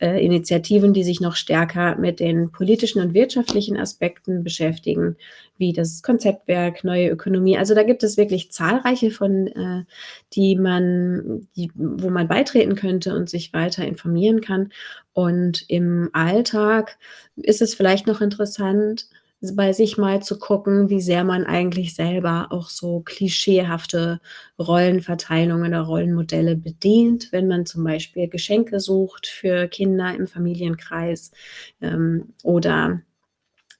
äh, 0.01 0.25
Initiativen, 0.25 0.93
die 0.93 1.05
sich 1.05 1.21
noch 1.21 1.37
stärker 1.37 1.97
mit 1.97 2.21
den 2.21 2.51
politischen 2.51 3.01
und 3.01 3.15
wirtschaftlichen 3.15 3.77
Aspekten 3.77 4.43
beschäftigen, 4.43 5.17
wie 5.57 5.73
das 5.73 6.03
Konzeptwerk 6.03 6.85
Neue 6.85 7.11
Ökonomie. 7.11 7.57
Also, 7.57 7.75
da 7.75 7.83
gibt 7.85 8.03
es 8.03 8.17
wirklich 8.17 8.51
zahlreiche 8.51 9.11
von, 9.11 9.47
äh, 9.47 9.85
die 10.35 10.57
man 10.57 11.49
die 11.57 11.71
wo 11.75 12.11
man 12.11 12.29
beitreten 12.29 12.75
könnte 12.75 13.15
und 13.15 13.31
sich 13.31 13.53
weiter 13.53 13.87
informieren 13.87 14.41
kann. 14.41 14.73
Und 15.13 15.65
im 15.69 16.11
Alltag 16.13 16.99
ist 17.37 17.63
es 17.63 17.75
vielleicht 17.75 18.07
noch 18.07 18.21
interessant, 18.21 19.07
bei 19.53 19.73
sich 19.73 19.99
mal 19.99 20.23
zu 20.23 20.39
gucken, 20.39 20.89
wie 20.91 21.01
sehr 21.01 21.25
man 21.25 21.45
eigentlich 21.45 21.95
selber 21.95 22.49
auch 22.51 22.69
so 22.71 23.01
klischeehafte 23.01 24.21
Rollenverteilungen 24.59 25.69
oder 25.69 25.81
Rollenmodelle 25.83 26.57
bedient, 26.57 27.29
wenn 27.33 27.49
man 27.49 27.67
zum 27.67 27.85
Beispiel 27.85 28.29
Geschenke 28.29 28.81
sucht 28.81 29.27
für 29.27 29.69
Kinder 29.69 30.15
im 30.15 30.27
Familienkreis, 30.27 31.33
ähm, 31.81 32.33
oder 32.43 33.01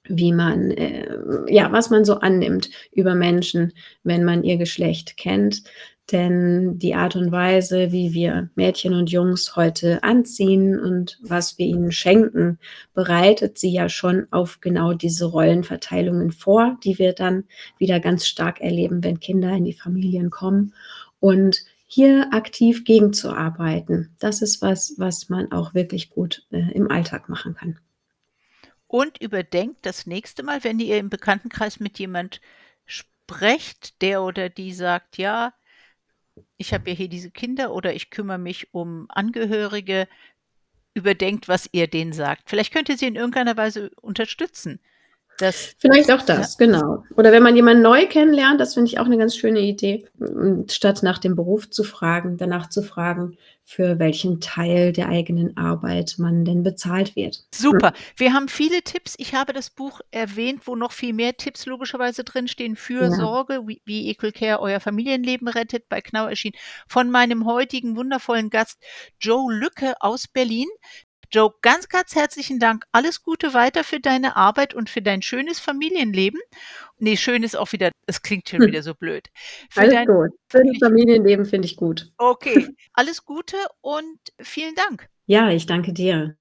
wie 0.07 0.31
man, 0.33 0.71
äh 0.71 1.07
ja, 1.47 1.71
was 1.71 1.89
man 1.89 2.05
so 2.05 2.15
annimmt 2.19 2.69
über 2.91 3.15
Menschen, 3.15 3.73
wenn 4.03 4.23
man 4.23 4.43
ihr 4.43 4.57
Geschlecht 4.57 5.17
kennt. 5.17 5.63
Denn 6.11 6.77
die 6.77 6.93
Art 6.93 7.15
und 7.15 7.31
Weise, 7.31 7.91
wie 7.91 8.13
wir 8.13 8.51
Mädchen 8.53 8.93
und 8.93 9.09
Jungs 9.09 9.55
heute 9.55 10.03
anziehen 10.03 10.79
und 10.79 11.17
was 11.21 11.57
wir 11.57 11.65
ihnen 11.65 11.91
schenken, 11.91 12.59
bereitet 12.93 13.57
sie 13.57 13.71
ja 13.71 13.89
schon 13.89 14.27
auf 14.29 14.61
genau 14.61 14.93
diese 14.93 15.25
Rollenverteilungen 15.25 16.31
vor, 16.31 16.77
die 16.83 16.99
wir 16.99 17.13
dann 17.13 17.45
wieder 17.79 17.99
ganz 17.99 18.27
stark 18.27 18.61
erleben, 18.61 19.03
wenn 19.03 19.19
Kinder 19.19 19.49
in 19.49 19.65
die 19.65 19.73
Familien 19.73 20.29
kommen. 20.29 20.75
Und 21.19 21.63
hier 21.87 22.29
aktiv 22.33 22.83
gegenzuarbeiten, 22.83 24.15
das 24.19 24.43
ist 24.43 24.61
was, 24.61 24.95
was 24.97 25.29
man 25.29 25.51
auch 25.51 25.73
wirklich 25.73 26.09
gut, 26.09 26.45
äh, 26.51 26.71
im 26.73 26.91
Alltag 26.91 27.29
machen 27.29 27.55
kann. 27.55 27.79
Und 28.87 29.19
überdenkt 29.21 29.85
das 29.85 30.05
nächste 30.05 30.43
Mal, 30.43 30.63
wenn 30.63 30.79
ihr 30.79 30.99
im 30.99 31.09
Bekanntenkreis 31.09 31.79
mit 31.79 31.97
jemand 31.97 32.41
sprecht, 32.85 34.01
der 34.01 34.21
oder 34.23 34.49
die 34.49 34.73
sagt: 34.73 35.17
„Ja, 35.17 35.53
ich 36.57 36.73
habe 36.73 36.89
ja 36.89 36.95
hier 36.95 37.09
diese 37.09 37.31
Kinder 37.31 37.73
oder 37.73 37.93
ich 37.93 38.09
kümmere 38.09 38.37
mich 38.37 38.73
um 38.73 39.05
Angehörige.“ 39.09 40.07
Überdenkt, 40.93 41.47
was 41.49 41.69
ihr 41.73 41.87
denen 41.87 42.13
sagt. 42.13 42.49
Vielleicht 42.49 42.73
könnt 42.73 42.87
ihr 42.89 42.97
sie 42.97 43.07
in 43.07 43.15
irgendeiner 43.15 43.57
Weise 43.57 43.91
unterstützen. 44.01 44.79
Das 45.39 45.75
Vielleicht 45.77 46.11
auch 46.11 46.19
ja. 46.19 46.25
das, 46.25 46.57
genau. 46.57 47.03
Oder 47.17 47.31
wenn 47.33 47.43
man 47.43 47.55
jemanden 47.55 47.83
neu 47.83 48.07
kennenlernt, 48.07 48.59
das 48.61 48.73
finde 48.73 48.89
ich 48.89 48.99
auch 48.99 49.07
'ne 49.07 49.17
ganz 49.17 49.35
schöne 49.35 49.59
Idee, 49.59 50.05
statt 50.69 51.03
nach 51.03 51.17
dem 51.17 51.35
Beruf 51.35 51.69
zu 51.69 51.83
fragen, 51.83 52.37
danach 52.37 52.69
zu 52.69 52.81
fragen, 52.81 53.37
für 53.63 53.99
welchen 53.99 54.39
Teil 54.39 54.93
der 54.93 55.09
eigenen 55.09 55.57
Arbeit 55.57 56.15
man 56.19 56.45
denn 56.45 56.63
bezahlt 56.63 57.15
wird. 57.15 57.43
Super. 57.53 57.93
Wir 58.15 58.31
haben 58.33 58.47
viele 58.47 58.81
Tipps. 58.83 59.15
Ich 59.17 59.33
habe 59.33 59.53
das 59.53 59.69
Buch 59.71 60.01
erwähnt, 60.11 60.67
wo 60.67 60.75
noch 60.75 60.91
viel 60.91 61.13
mehr 61.13 61.35
Tipps 61.35 61.65
logischerweise 61.65 62.23
drinstehen 62.23 62.75
für 62.75 63.03
Ja. 63.05 63.09
Sorge, 63.09 63.61
wie 63.65 63.81
wie 63.85 64.09
Equal 64.09 64.31
Care 64.31 64.59
euer 64.61 64.79
Familienleben 64.79 65.47
rettet, 65.47 65.89
bei 65.89 65.99
Knorr 66.01 66.29
erschienen, 66.29 66.55
von 66.87 67.09
meinem 67.09 67.45
heutigen 67.45 67.95
wundervollen 67.97 68.49
Gast 68.51 68.77
Joe 69.19 69.51
Lücke 69.53 69.95
aus 69.99 70.27
Berlin. 70.27 70.67
Joe, 71.35 71.51
ganz, 71.61 71.89
ganz 71.89 72.15
herzlichen 72.15 72.59
Dank. 72.59 72.85
Alles 72.93 73.21
Gute 73.21 73.53
weiter 73.53 73.83
für 73.83 73.99
deine 73.99 74.37
Arbeit 74.37 74.73
und 74.73 74.89
für 74.89 75.01
dein 75.01 75.21
schönes 75.21 75.59
Familienleben. 75.59 76.39
Ne, 76.97 77.17
schön 77.17 77.43
ist 77.43 77.57
auch 77.57 77.73
wieder 77.73 77.91
es 78.07 78.21
klingt 78.21 78.47
schon 78.47 78.61
wieder 78.61 78.81
so 78.81 78.93
blöd. 78.93 79.27
Für 79.69 79.81
Alles 79.81 79.93
dein 79.93 80.07
gut. 80.07 80.29
Schönes 80.49 80.77
Familienleben 80.79 81.45
finde 81.45 81.65
ich 81.65 81.75
gut. 81.75 82.09
Okay, 82.17 82.69
alles 82.93 83.25
Gute 83.25 83.57
und 83.81 84.17
vielen 84.39 84.75
Dank. 84.75 85.09
Ja, 85.25 85.49
ich 85.49 85.65
danke 85.65 85.91
dir. 85.91 86.37